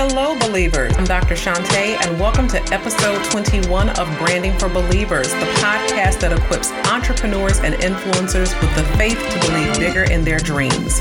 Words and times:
Hello, 0.00 0.38
believers. 0.38 0.94
I'm 0.96 1.06
Dr. 1.06 1.34
Shantae, 1.34 2.00
and 2.06 2.20
welcome 2.20 2.46
to 2.46 2.62
episode 2.72 3.20
21 3.32 3.88
of 3.98 4.06
Branding 4.16 4.56
for 4.56 4.68
Believers, 4.68 5.32
the 5.32 5.46
podcast 5.58 6.20
that 6.20 6.32
equips 6.32 6.70
entrepreneurs 6.86 7.58
and 7.58 7.74
influencers 7.74 8.54
with 8.60 8.72
the 8.76 8.84
faith 8.96 9.18
to 9.18 9.40
believe 9.48 9.76
bigger 9.76 10.04
in 10.04 10.22
their 10.22 10.38
dreams. 10.38 11.00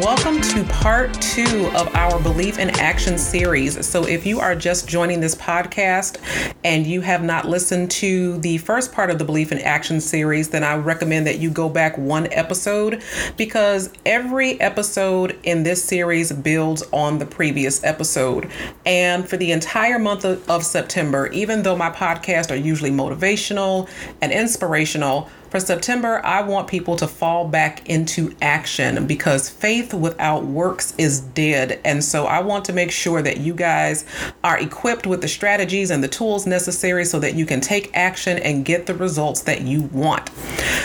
Welcome 0.00 0.42
to 0.42 0.62
part 0.64 1.14
two 1.22 1.70
of 1.74 1.88
our 1.94 2.20
Belief 2.20 2.58
in 2.58 2.68
Action 2.80 3.16
series. 3.16 3.86
So, 3.88 4.06
if 4.06 4.26
you 4.26 4.40
are 4.40 4.54
just 4.54 4.86
joining 4.86 5.20
this 5.20 5.34
podcast 5.34 6.18
and 6.64 6.86
you 6.86 7.00
have 7.00 7.24
not 7.24 7.48
listened 7.48 7.90
to 7.92 8.36
the 8.38 8.58
first 8.58 8.92
part 8.92 9.08
of 9.10 9.18
the 9.18 9.24
Belief 9.24 9.52
in 9.52 9.58
Action 9.58 10.02
series, 10.02 10.50
then 10.50 10.62
I 10.62 10.76
recommend 10.76 11.26
that 11.26 11.38
you 11.38 11.48
go 11.48 11.70
back 11.70 11.96
one 11.96 12.30
episode 12.30 13.02
because 13.38 13.90
every 14.04 14.60
episode 14.60 15.38
in 15.44 15.62
this 15.62 15.82
series 15.82 16.30
builds 16.30 16.82
on 16.92 17.18
the 17.18 17.26
previous 17.26 17.82
episode. 17.82 18.50
And 18.84 19.26
for 19.26 19.38
the 19.38 19.50
entire 19.50 19.98
month 19.98 20.26
of, 20.26 20.46
of 20.50 20.62
September, 20.62 21.28
even 21.28 21.62
though 21.62 21.76
my 21.76 21.88
podcasts 21.88 22.50
are 22.50 22.56
usually 22.56 22.90
motivational 22.90 23.88
and 24.20 24.30
inspirational, 24.30 25.30
for 25.56 25.60
September, 25.60 26.20
I 26.22 26.42
want 26.42 26.68
people 26.68 26.96
to 26.96 27.08
fall 27.08 27.48
back 27.48 27.88
into 27.88 28.36
action 28.42 29.06
because 29.06 29.48
faith 29.48 29.94
without 29.94 30.44
works 30.44 30.94
is 30.98 31.20
dead. 31.20 31.80
And 31.82 32.04
so 32.04 32.26
I 32.26 32.40
want 32.40 32.66
to 32.66 32.74
make 32.74 32.90
sure 32.90 33.22
that 33.22 33.38
you 33.38 33.54
guys 33.54 34.04
are 34.44 34.58
equipped 34.58 35.06
with 35.06 35.22
the 35.22 35.28
strategies 35.28 35.90
and 35.90 36.04
the 36.04 36.08
tools 36.08 36.46
necessary 36.46 37.06
so 37.06 37.18
that 37.20 37.36
you 37.36 37.46
can 37.46 37.62
take 37.62 37.90
action 37.96 38.36
and 38.36 38.66
get 38.66 38.84
the 38.84 38.94
results 38.94 39.40
that 39.44 39.62
you 39.62 39.84
want. 39.84 40.30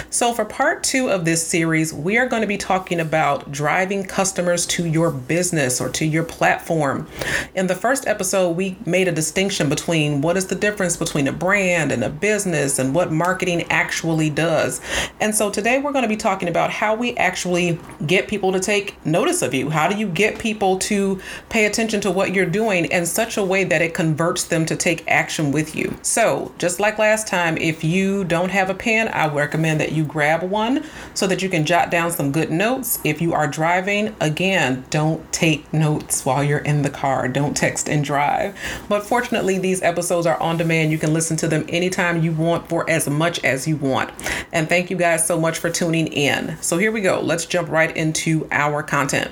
So, 0.10 0.34
for 0.34 0.46
part 0.46 0.84
two 0.84 1.10
of 1.10 1.26
this 1.26 1.46
series, 1.46 1.94
we 1.94 2.18
are 2.18 2.28
going 2.28 2.42
to 2.42 2.48
be 2.48 2.58
talking 2.58 3.02
about 3.02 3.52
driving 3.52 4.06
customers 4.06 4.66
to 4.68 4.86
your 4.86 5.12
business 5.12 5.82
or 5.82 5.90
to 5.90 6.06
your 6.06 6.24
platform. 6.24 7.08
In 7.56 7.68
the 7.68 7.76
first 7.76 8.08
episode, 8.08 8.52
we 8.56 8.78
made 8.86 9.10
a 9.10 9.12
distinction 9.12 9.68
between 9.68 10.22
what 10.22 10.38
is 10.38 10.48
the 10.48 10.56
difference 10.56 10.96
between 10.96 11.28
a 11.28 11.34
brand 11.34 11.92
and 11.92 12.04
a 12.04 12.10
business 12.10 12.80
and 12.80 12.96
what 12.96 13.12
marketing 13.12 13.64
actually 13.70 14.30
does 14.30 14.61
does. 14.62 14.82
And 15.20 15.34
so 15.34 15.50
today 15.50 15.80
we're 15.80 15.92
going 15.92 16.04
to 16.04 16.10
be 16.10 16.18
talking 16.18 16.48
about 16.48 16.70
how 16.70 16.96
we 16.96 17.16
actually 17.18 17.80
get 18.06 18.28
people 18.28 18.52
to 18.52 18.60
take 18.60 19.04
notice 19.06 19.42
of 19.42 19.54
you. 19.54 19.70
How 19.70 19.88
do 19.88 19.98
you 19.98 20.08
get 20.08 20.40
people 20.40 20.78
to 20.80 21.20
pay 21.50 21.66
attention 21.66 22.02
to 22.02 22.12
what 22.12 22.34
you're 22.34 22.46
doing 22.46 22.86
in 22.86 23.06
such 23.06 23.38
a 23.38 23.44
way 23.44 23.64
that 23.64 23.82
it 23.82 23.94
converts 23.94 24.46
them 24.46 24.66
to 24.68 24.76
take 24.76 25.08
action 25.08 25.52
with 25.52 25.76
you? 25.76 25.98
So, 26.02 26.54
just 26.58 26.80
like 26.80 26.98
last 26.98 27.28
time, 27.28 27.58
if 27.58 27.84
you 27.84 28.24
don't 28.24 28.50
have 28.50 28.70
a 28.70 28.74
pen, 28.74 29.08
I 29.10 29.28
recommend 29.28 29.80
that 29.80 29.92
you 29.92 30.04
grab 30.04 30.44
one 30.44 30.86
so 31.14 31.28
that 31.28 31.42
you 31.42 31.50
can 31.50 31.66
jot 31.66 31.90
down 31.92 32.12
some 32.12 32.32
good 32.32 32.52
notes. 32.52 33.00
If 33.04 33.22
you 33.22 33.34
are 33.34 33.48
driving, 33.48 34.16
again, 34.20 34.86
don't 34.90 35.32
take 35.32 35.72
notes 35.74 36.26
while 36.26 36.44
you're 36.44 36.60
in 36.60 36.82
the 36.82 36.90
car. 36.90 37.28
Don't 37.28 37.56
text 37.56 37.90
and 37.90 38.04
drive. 38.04 38.58
But 38.88 39.04
fortunately, 39.04 39.58
these 39.58 39.82
episodes 39.82 40.28
are 40.28 40.40
on 40.40 40.58
demand. 40.58 40.92
You 40.92 40.98
can 40.98 41.14
listen 41.14 41.38
to 41.38 41.48
them 41.48 41.66
anytime 41.70 42.22
you 42.22 42.32
want 42.32 42.70
for 42.70 42.90
as 42.90 43.10
much 43.10 43.44
as 43.44 43.68
you 43.68 43.76
want. 43.76 44.12
And 44.54 44.68
thank 44.68 44.90
you 44.90 44.98
guys 44.98 45.26
so 45.26 45.40
much 45.40 45.60
for 45.60 45.70
tuning 45.70 46.08
in. 46.08 46.58
So 46.62 46.78
here 46.78 46.92
we 46.92 47.02
go. 47.02 47.22
Let's 47.22 47.46
jump 47.46 47.70
right 47.70 47.96
into 47.96 48.48
our 48.52 48.84
content. 48.84 49.32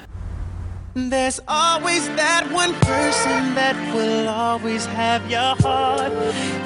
There's 0.96 1.40
always 1.48 2.08
that 2.10 2.52
one 2.52 2.74
person 2.74 3.56
that 3.56 3.76
will 3.94 4.28
always 4.28 4.86
have 4.88 5.30
your 5.30 5.56
heart. 5.60 6.12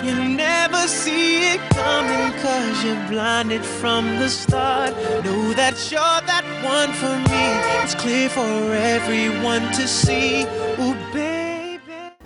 You 0.03 0.15
never 0.15 0.87
see 0.87 1.53
it 1.53 1.59
coming 1.71 2.31
cause 2.39 2.83
you're 2.83 3.07
blinded 3.09 3.63
from 3.63 4.05
the 4.17 4.29
start. 4.29 4.91
Know 5.25 5.53
that 5.53 5.75
you're 5.91 5.99
that 5.99 6.45
one 6.63 6.93
for 6.93 7.15
me. 7.29 7.83
It's 7.83 7.95
clear 7.95 8.29
for 8.29 8.73
everyone 8.73 9.63
to 9.73 9.87
see. 9.87 10.43
Ooh. 10.79 11.12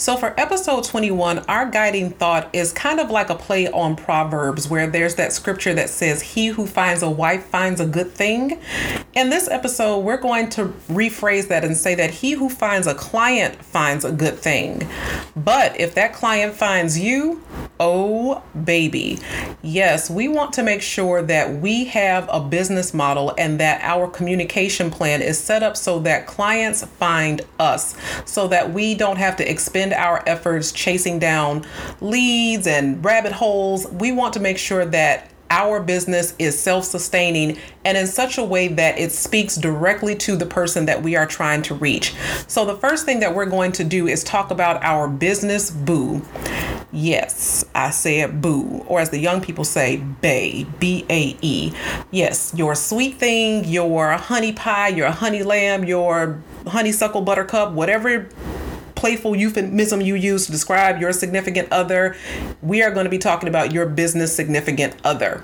So, 0.07 0.15
for 0.15 0.33
episode 0.39 0.85
21, 0.85 1.39
our 1.49 1.69
guiding 1.69 2.11
thought 2.11 2.49
is 2.53 2.71
kind 2.71 3.01
of 3.01 3.11
like 3.11 3.29
a 3.29 3.35
play 3.35 3.67
on 3.67 3.97
Proverbs, 3.97 4.69
where 4.69 4.87
there's 4.87 5.15
that 5.15 5.33
scripture 5.33 5.73
that 5.73 5.89
says, 5.89 6.21
He 6.21 6.47
who 6.47 6.65
finds 6.65 7.03
a 7.03 7.09
wife 7.09 7.47
finds 7.47 7.81
a 7.81 7.85
good 7.85 8.13
thing. 8.13 8.61
In 9.17 9.31
this 9.31 9.49
episode, 9.49 10.01
we're 10.01 10.21
going 10.21 10.47
to 10.49 10.65
rephrase 10.89 11.47
that 11.47 11.65
and 11.65 11.75
say 11.75 11.95
that 11.95 12.11
he 12.11 12.33
who 12.33 12.49
finds 12.49 12.85
a 12.85 12.93
client 12.93 13.55
finds 13.65 14.05
a 14.05 14.11
good 14.11 14.37
thing. 14.37 14.87
But 15.35 15.79
if 15.79 15.95
that 15.95 16.13
client 16.13 16.53
finds 16.53 16.99
you, 16.99 17.41
oh 17.79 18.43
baby. 18.63 19.17
Yes, 19.63 20.07
we 20.11 20.27
want 20.27 20.53
to 20.53 20.61
make 20.61 20.83
sure 20.83 21.23
that 21.23 21.51
we 21.51 21.85
have 21.85 22.29
a 22.31 22.39
business 22.39 22.93
model 22.93 23.33
and 23.39 23.59
that 23.59 23.81
our 23.81 24.07
communication 24.07 24.91
plan 24.91 25.23
is 25.23 25.39
set 25.39 25.63
up 25.63 25.75
so 25.75 25.97
that 26.01 26.27
clients 26.27 26.85
find 26.85 27.41
us, 27.57 27.95
so 28.25 28.47
that 28.49 28.71
we 28.71 28.93
don't 28.93 29.17
have 29.17 29.35
to 29.37 29.51
expend 29.51 29.93
our 29.97 30.23
efforts 30.27 30.71
chasing 30.71 31.19
down 31.19 31.65
leads 32.01 32.67
and 32.67 33.03
rabbit 33.03 33.31
holes. 33.31 33.87
We 33.87 34.11
want 34.11 34.33
to 34.33 34.39
make 34.39 34.57
sure 34.57 34.85
that 34.85 35.31
our 35.49 35.81
business 35.81 36.33
is 36.39 36.59
self 36.59 36.85
sustaining 36.85 37.57
and 37.85 37.97
in 37.97 38.07
such 38.07 38.37
a 38.37 38.43
way 38.43 38.67
that 38.67 38.97
it 38.97 39.11
speaks 39.11 39.55
directly 39.55 40.15
to 40.15 40.35
the 40.35 40.45
person 40.45 40.85
that 40.85 41.01
we 41.01 41.15
are 41.15 41.25
trying 41.25 41.61
to 41.63 41.75
reach. 41.75 42.13
So, 42.47 42.65
the 42.65 42.75
first 42.75 43.05
thing 43.05 43.19
that 43.21 43.33
we're 43.33 43.45
going 43.45 43.71
to 43.73 43.83
do 43.83 44.07
is 44.07 44.23
talk 44.23 44.51
about 44.51 44.83
our 44.83 45.07
business 45.07 45.71
boo. 45.71 46.21
Yes, 46.91 47.65
I 47.75 47.91
said 47.91 48.41
boo, 48.41 48.83
or 48.87 48.99
as 48.99 49.09
the 49.09 49.19
young 49.19 49.41
people 49.41 49.63
say, 49.63 49.97
bae, 49.97 50.65
B 50.79 51.05
A 51.09 51.37
E. 51.41 51.73
Yes, 52.11 52.53
your 52.55 52.75
sweet 52.75 53.15
thing, 53.15 53.65
your 53.65 54.11
honey 54.13 54.53
pie, 54.53 54.89
your 54.89 55.11
honey 55.11 55.43
lamb, 55.43 55.83
your 55.83 56.41
honeysuckle 56.67 57.21
buttercup, 57.21 57.73
whatever 57.73 58.27
playful 58.97 59.35
euphemism 59.35 60.01
you 60.01 60.15
use 60.15 60.47
to 60.47 60.51
describe 60.51 60.99
your 60.99 61.13
significant 61.13 61.71
other, 61.71 62.15
we 62.61 62.81
are 62.81 62.91
going 62.91 63.05
to 63.05 63.09
be 63.09 63.19
talking 63.19 63.47
about 63.47 63.71
your 63.71 63.85
business 63.85 64.35
significant 64.35 64.95
other. 65.03 65.43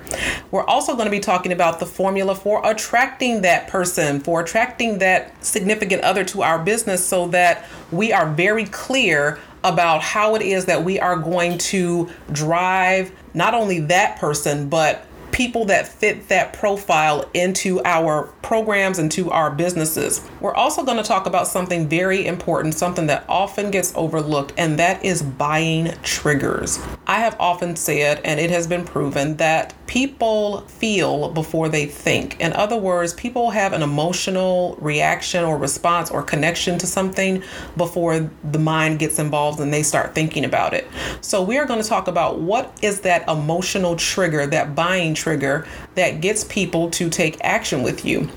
We're 0.50 0.64
also 0.64 0.94
going 0.94 1.06
to 1.06 1.10
be 1.10 1.20
talking 1.20 1.52
about 1.52 1.78
the 1.78 1.86
formula 1.86 2.34
for 2.34 2.60
attracting 2.68 3.42
that 3.42 3.68
person, 3.68 4.20
for 4.20 4.40
attracting 4.40 4.98
that 4.98 5.42
significant 5.44 6.02
other 6.02 6.24
to 6.24 6.42
our 6.42 6.58
business 6.58 7.06
so 7.06 7.28
that 7.28 7.64
we 7.92 8.12
are 8.12 8.28
very 8.28 8.64
clear 8.66 9.38
about 9.62 10.02
how 10.02 10.34
it 10.34 10.42
is 10.42 10.66
that 10.66 10.84
we 10.84 10.98
are 11.00 11.16
going 11.16 11.56
to 11.56 12.10
drive 12.32 13.10
not 13.32 13.54
only 13.54 13.80
that 13.80 14.18
person, 14.18 14.68
but 14.68 15.06
people 15.34 15.64
that 15.64 15.88
fit 15.88 16.28
that 16.28 16.52
profile 16.52 17.28
into 17.34 17.82
our 17.84 18.28
programs 18.40 19.00
and 19.00 19.10
to 19.10 19.32
our 19.32 19.50
businesses. 19.50 20.24
We're 20.40 20.54
also 20.54 20.84
going 20.84 20.96
to 20.96 21.02
talk 21.02 21.26
about 21.26 21.48
something 21.48 21.88
very 21.88 22.24
important, 22.24 22.74
something 22.74 23.08
that 23.08 23.24
often 23.28 23.72
gets 23.72 23.92
overlooked, 23.96 24.52
and 24.56 24.78
that 24.78 25.04
is 25.04 25.22
buying 25.22 25.92
triggers. 26.04 26.78
I 27.08 27.18
have 27.18 27.36
often 27.40 27.74
said, 27.74 28.20
and 28.24 28.38
it 28.38 28.50
has 28.50 28.68
been 28.68 28.84
proven, 28.84 29.36
that 29.38 29.74
people 29.86 30.62
feel 30.62 31.30
before 31.30 31.68
they 31.68 31.86
think. 31.86 32.40
In 32.40 32.52
other 32.52 32.76
words, 32.76 33.12
people 33.14 33.50
have 33.50 33.72
an 33.72 33.82
emotional 33.82 34.76
reaction 34.80 35.44
or 35.44 35.56
response 35.56 36.10
or 36.10 36.22
connection 36.22 36.78
to 36.78 36.86
something 36.86 37.42
before 37.76 38.30
the 38.42 38.58
mind 38.58 38.98
gets 38.98 39.18
involved 39.18 39.60
and 39.60 39.72
they 39.72 39.82
start 39.82 40.14
thinking 40.14 40.44
about 40.44 40.74
it. 40.74 40.88
So, 41.20 41.42
we 41.42 41.58
are 41.58 41.66
going 41.66 41.82
to 41.82 41.88
talk 41.88 42.08
about 42.08 42.40
what 42.40 42.76
is 42.82 43.00
that 43.00 43.28
emotional 43.28 43.96
trigger, 43.96 44.46
that 44.46 44.74
buying 44.74 45.14
trigger 45.14 45.66
that 45.94 46.20
gets 46.20 46.44
people 46.44 46.90
to 46.90 47.10
take 47.10 47.38
action 47.42 47.82
with 47.82 48.04
you. 48.04 48.28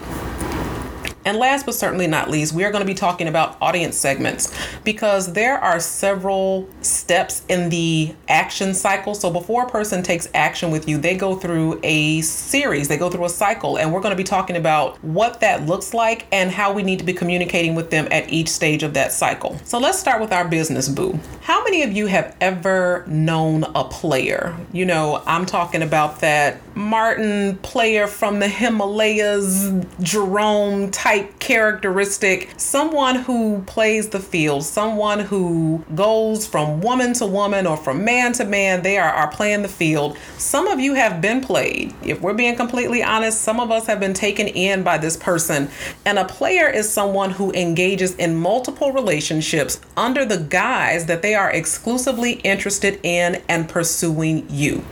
And 1.27 1.39
last 1.39 1.65
but 1.65 1.75
certainly 1.75 2.07
not 2.07 2.29
least, 2.29 2.53
we 2.53 2.63
are 2.63 2.71
going 2.71 2.81
to 2.81 2.87
be 2.87 2.93
talking 2.93 3.27
about 3.27 3.57
audience 3.61 3.97
segments 3.97 4.49
because 4.85 5.33
there 5.33 5.57
are 5.57 5.77
several 5.77 6.69
steps 6.79 7.41
in 7.49 7.67
the 7.67 8.15
action 8.29 8.73
cycle. 8.73 9.13
So 9.13 9.29
before 9.29 9.65
a 9.65 9.69
person 9.69 10.01
takes 10.01 10.29
action 10.33 10.71
with 10.71 10.87
you, 10.87 10.97
they 10.97 11.17
go 11.17 11.35
through 11.35 11.81
a 11.83 12.21
series, 12.21 12.87
they 12.87 12.95
go 12.95 13.09
through 13.09 13.25
a 13.25 13.29
cycle, 13.29 13.77
and 13.77 13.91
we're 13.91 13.99
going 13.99 14.13
to 14.13 14.15
be 14.15 14.23
talking 14.23 14.55
about 14.55 15.03
what 15.03 15.41
that 15.41 15.65
looks 15.65 15.93
like 15.93 16.27
and 16.31 16.49
how 16.49 16.71
we 16.71 16.81
need 16.81 16.99
to 16.99 17.05
be 17.05 17.11
communicating 17.11 17.75
with 17.75 17.89
them 17.89 18.07
at 18.09 18.31
each 18.31 18.47
stage 18.47 18.81
of 18.81 18.93
that 18.93 19.11
cycle. 19.11 19.59
So 19.65 19.79
let's 19.79 19.99
start 19.99 20.21
with 20.21 20.31
our 20.31 20.47
business 20.47 20.87
boo. 20.87 21.19
How 21.41 21.61
many 21.65 21.83
of 21.83 21.91
you 21.91 22.07
have 22.07 22.37
ever 22.39 23.03
known 23.05 23.65
a 23.75 23.83
player? 23.83 24.55
You 24.71 24.85
know, 24.85 25.21
I'm 25.25 25.45
talking 25.45 25.81
about 25.81 26.21
that 26.21 26.61
Martin 26.73 27.57
player 27.57 28.07
from 28.07 28.39
the 28.39 28.47
Himalayas, 28.47 29.73
Jerome 29.99 30.91
type 30.91 31.16
type 31.17 31.39
characteristic, 31.39 32.49
someone 32.57 33.15
who 33.15 33.61
plays 33.65 34.09
the 34.09 34.19
field, 34.19 34.63
someone 34.63 35.19
who 35.19 35.83
goes 35.95 36.45
from 36.45 36.81
woman 36.81 37.13
to 37.13 37.25
woman 37.25 37.65
or 37.65 37.77
from 37.77 38.03
man 38.03 38.33
to 38.33 38.45
man, 38.45 38.83
they 38.83 38.97
are, 38.97 39.11
are 39.11 39.29
playing 39.29 39.61
the 39.61 39.67
field. 39.67 40.17
Some 40.37 40.67
of 40.67 40.79
you 40.79 40.93
have 40.93 41.21
been 41.21 41.41
played. 41.41 41.93
If 42.03 42.21
we're 42.21 42.33
being 42.33 42.55
completely 42.55 43.01
honest, 43.01 43.41
some 43.41 43.59
of 43.59 43.71
us 43.71 43.87
have 43.87 43.99
been 43.99 44.13
taken 44.13 44.47
in 44.47 44.83
by 44.83 44.97
this 44.97 45.17
person. 45.17 45.69
And 46.05 46.19
a 46.19 46.25
player 46.25 46.67
is 46.69 46.91
someone 46.91 47.31
who 47.31 47.51
engages 47.53 48.15
in 48.15 48.35
multiple 48.35 48.91
relationships 48.91 49.79
under 49.95 50.25
the 50.25 50.37
guise 50.37 51.05
that 51.05 51.21
they 51.21 51.35
are 51.35 51.51
exclusively 51.51 52.33
interested 52.33 52.99
in 53.03 53.41
and 53.47 53.69
pursuing 53.69 54.45
you. 54.49 54.83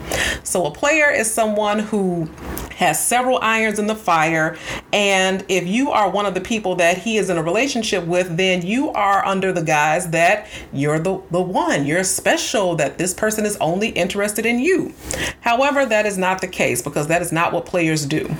So 0.44 0.66
a 0.66 0.71
player 0.71 1.10
is 1.10 1.31
someone 1.31 1.80
who 1.80 2.30
has 2.75 3.04
several 3.04 3.39
irons 3.42 3.80
in 3.80 3.88
the 3.88 3.95
fire. 3.95 4.57
And 4.92 5.44
if 5.48 5.68
you 5.68 5.92
are 5.92 6.10
one 6.16 6.26
of 6.26 6.34
the 6.34 6.42
people 6.42 6.76
that 6.76 6.98
he 7.00 7.18
is 7.18 7.30
in 7.30 7.38
a 7.38 7.44
relationship 7.44 8.06
with, 8.06 8.38
then 8.38 8.66
you 8.66 8.90
are 8.92 9.24
under 9.26 9.52
the 9.52 9.62
guise 9.62 10.10
that 10.12 10.48
you're 10.72 10.98
the, 10.98 11.22
the 11.30 11.42
one, 11.42 11.86
you're 11.86 12.06
special, 12.06 12.76
that 12.78 12.98
this 12.98 13.14
person 13.14 13.46
is 13.46 13.58
only 13.58 13.90
interested 13.90 14.46
in 14.46 14.58
you. 14.58 14.94
However, 15.42 15.86
that 15.86 16.06
is 16.06 16.18
not 16.18 16.40
the 16.40 16.48
case 16.48 16.82
because 16.82 17.08
that 17.08 17.22
is 17.22 17.34
not 17.34 17.52
what 17.52 17.66
players 17.66 18.06
do. 18.06 18.34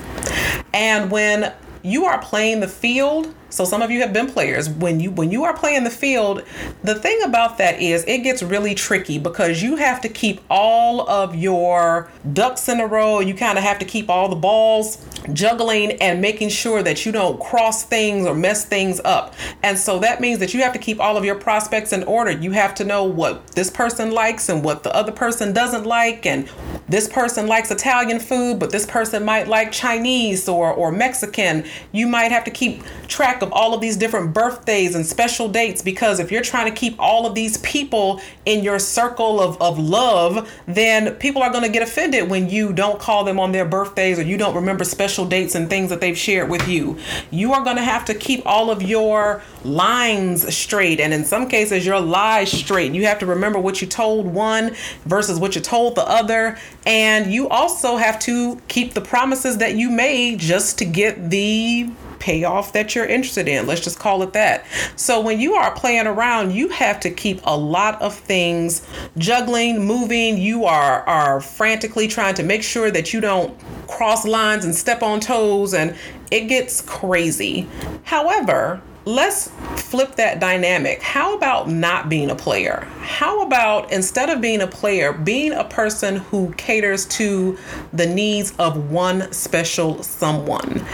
And 0.72 1.10
when 1.10 1.52
you 1.82 2.06
are 2.06 2.18
playing 2.18 2.60
the 2.60 2.68
field, 2.68 3.32
so 3.48 3.64
some 3.64 3.80
of 3.80 3.90
you 3.90 4.00
have 4.00 4.12
been 4.12 4.26
players. 4.26 4.68
When 4.68 4.98
you 5.00 5.10
when 5.10 5.30
you 5.30 5.44
are 5.44 5.56
playing 5.56 5.84
the 5.84 5.90
field, 5.90 6.42
the 6.82 6.94
thing 6.94 7.22
about 7.22 7.58
that 7.58 7.80
is 7.80 8.04
it 8.06 8.18
gets 8.18 8.42
really 8.42 8.74
tricky 8.74 9.18
because 9.18 9.62
you 9.62 9.76
have 9.76 10.00
to 10.00 10.08
keep 10.08 10.40
all 10.50 11.08
of 11.08 11.34
your 11.34 12.10
ducks 12.32 12.68
in 12.68 12.80
a 12.80 12.86
row. 12.86 13.20
You 13.20 13.34
kind 13.34 13.56
of 13.56 13.64
have 13.64 13.78
to 13.78 13.84
keep 13.84 14.10
all 14.10 14.28
the 14.28 14.36
balls 14.36 15.04
juggling 15.32 15.92
and 16.00 16.20
making 16.20 16.48
sure 16.48 16.82
that 16.82 17.06
you 17.06 17.12
don't 17.12 17.40
cross 17.40 17.84
things 17.84 18.26
or 18.26 18.34
mess 18.34 18.64
things 18.64 19.00
up. 19.04 19.34
And 19.62 19.78
so 19.78 19.98
that 20.00 20.20
means 20.20 20.38
that 20.40 20.54
you 20.54 20.62
have 20.62 20.72
to 20.72 20.78
keep 20.78 21.00
all 21.00 21.16
of 21.16 21.24
your 21.24 21.36
prospects 21.36 21.92
in 21.92 22.02
order. 22.04 22.30
You 22.30 22.50
have 22.52 22.74
to 22.76 22.84
know 22.84 23.04
what 23.04 23.48
this 23.48 23.70
person 23.70 24.10
likes 24.10 24.48
and 24.48 24.64
what 24.64 24.82
the 24.82 24.94
other 24.94 25.12
person 25.12 25.52
doesn't 25.52 25.84
like 25.84 26.26
and 26.26 26.48
this 26.88 27.08
person 27.08 27.46
likes 27.46 27.70
Italian 27.70 28.20
food, 28.20 28.58
but 28.58 28.70
this 28.70 28.86
person 28.86 29.24
might 29.24 29.48
like 29.48 29.72
Chinese 29.72 30.48
or, 30.48 30.72
or 30.72 30.92
Mexican. 30.92 31.64
You 31.92 32.06
might 32.06 32.30
have 32.30 32.44
to 32.44 32.50
keep 32.50 32.82
track 33.08 33.35
of 33.42 33.52
all 33.52 33.74
of 33.74 33.80
these 33.80 33.96
different 33.96 34.32
birthdays 34.32 34.94
and 34.94 35.06
special 35.06 35.48
dates 35.48 35.82
because 35.82 36.20
if 36.20 36.30
you're 36.30 36.42
trying 36.42 36.72
to 36.72 36.78
keep 36.78 36.94
all 36.98 37.26
of 37.26 37.34
these 37.34 37.58
people 37.58 38.20
in 38.44 38.62
your 38.62 38.78
circle 38.78 39.40
of, 39.40 39.60
of 39.60 39.78
love, 39.78 40.50
then 40.66 41.14
people 41.16 41.42
are 41.42 41.50
going 41.50 41.64
to 41.64 41.70
get 41.70 41.82
offended 41.82 42.28
when 42.30 42.48
you 42.48 42.72
don't 42.72 42.98
call 42.98 43.24
them 43.24 43.38
on 43.38 43.52
their 43.52 43.64
birthdays 43.64 44.18
or 44.18 44.22
you 44.22 44.36
don't 44.36 44.54
remember 44.54 44.84
special 44.84 45.24
dates 45.26 45.54
and 45.54 45.68
things 45.68 45.90
that 45.90 46.00
they've 46.00 46.18
shared 46.18 46.48
with 46.48 46.66
you. 46.68 46.98
You 47.30 47.52
are 47.52 47.64
going 47.64 47.76
to 47.76 47.82
have 47.82 48.04
to 48.06 48.14
keep 48.14 48.44
all 48.46 48.70
of 48.70 48.82
your 48.82 49.42
lines 49.64 50.54
straight 50.54 51.00
and 51.00 51.12
in 51.12 51.24
some 51.24 51.48
cases 51.48 51.84
your 51.84 52.00
lies 52.00 52.50
straight. 52.50 52.92
You 52.92 53.06
have 53.06 53.18
to 53.20 53.26
remember 53.26 53.58
what 53.58 53.80
you 53.80 53.86
told 53.86 54.26
one 54.26 54.74
versus 55.04 55.38
what 55.38 55.54
you 55.54 55.60
told 55.60 55.94
the 55.94 56.08
other. 56.08 56.58
And 56.86 57.32
you 57.32 57.48
also 57.48 57.96
have 57.96 58.18
to 58.20 58.60
keep 58.68 58.94
the 58.94 59.00
promises 59.00 59.58
that 59.58 59.74
you 59.74 59.90
made 59.90 60.38
just 60.38 60.78
to 60.78 60.84
get 60.84 61.30
the 61.30 61.90
payoff 62.18 62.72
that 62.72 62.94
you're 62.94 63.06
interested 63.06 63.48
in. 63.48 63.66
Let's 63.66 63.80
just 63.80 63.98
call 63.98 64.22
it 64.22 64.32
that. 64.32 64.64
So 64.96 65.20
when 65.20 65.40
you 65.40 65.54
are 65.54 65.74
playing 65.74 66.06
around, 66.06 66.52
you 66.52 66.68
have 66.68 67.00
to 67.00 67.10
keep 67.10 67.40
a 67.44 67.56
lot 67.56 68.00
of 68.00 68.14
things 68.14 68.86
juggling, 69.18 69.84
moving. 69.84 70.38
You 70.38 70.64
are 70.64 71.02
are 71.02 71.40
frantically 71.40 72.08
trying 72.08 72.34
to 72.34 72.42
make 72.42 72.62
sure 72.62 72.90
that 72.90 73.12
you 73.12 73.20
don't 73.20 73.58
cross 73.88 74.24
lines 74.24 74.64
and 74.64 74.74
step 74.74 75.02
on 75.02 75.20
toes 75.20 75.74
and 75.74 75.96
it 76.30 76.48
gets 76.48 76.80
crazy. 76.82 77.68
However, 78.04 78.80
let's 79.04 79.50
flip 79.96 80.16
that 80.16 80.40
dynamic. 80.40 81.00
How 81.00 81.34
about 81.36 81.70
not 81.70 82.10
being 82.10 82.28
a 82.28 82.34
player? 82.34 82.86
How 83.00 83.40
about 83.40 83.90
instead 83.90 84.28
of 84.28 84.42
being 84.42 84.60
a 84.60 84.66
player, 84.66 85.14
being 85.14 85.52
a 85.52 85.64
person 85.64 86.16
who 86.16 86.52
caters 86.58 87.06
to 87.06 87.56
the 87.94 88.04
needs 88.04 88.52
of 88.58 88.90
one 88.90 89.32
special 89.32 90.02
someone? 90.02 90.84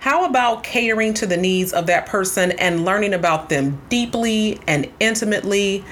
How 0.00 0.24
about 0.24 0.64
catering 0.64 1.14
to 1.14 1.26
the 1.26 1.36
needs 1.36 1.72
of 1.72 1.86
that 1.86 2.06
person 2.06 2.50
and 2.50 2.84
learning 2.84 3.14
about 3.14 3.48
them 3.48 3.80
deeply 3.90 4.58
and 4.66 4.90
intimately? 4.98 5.84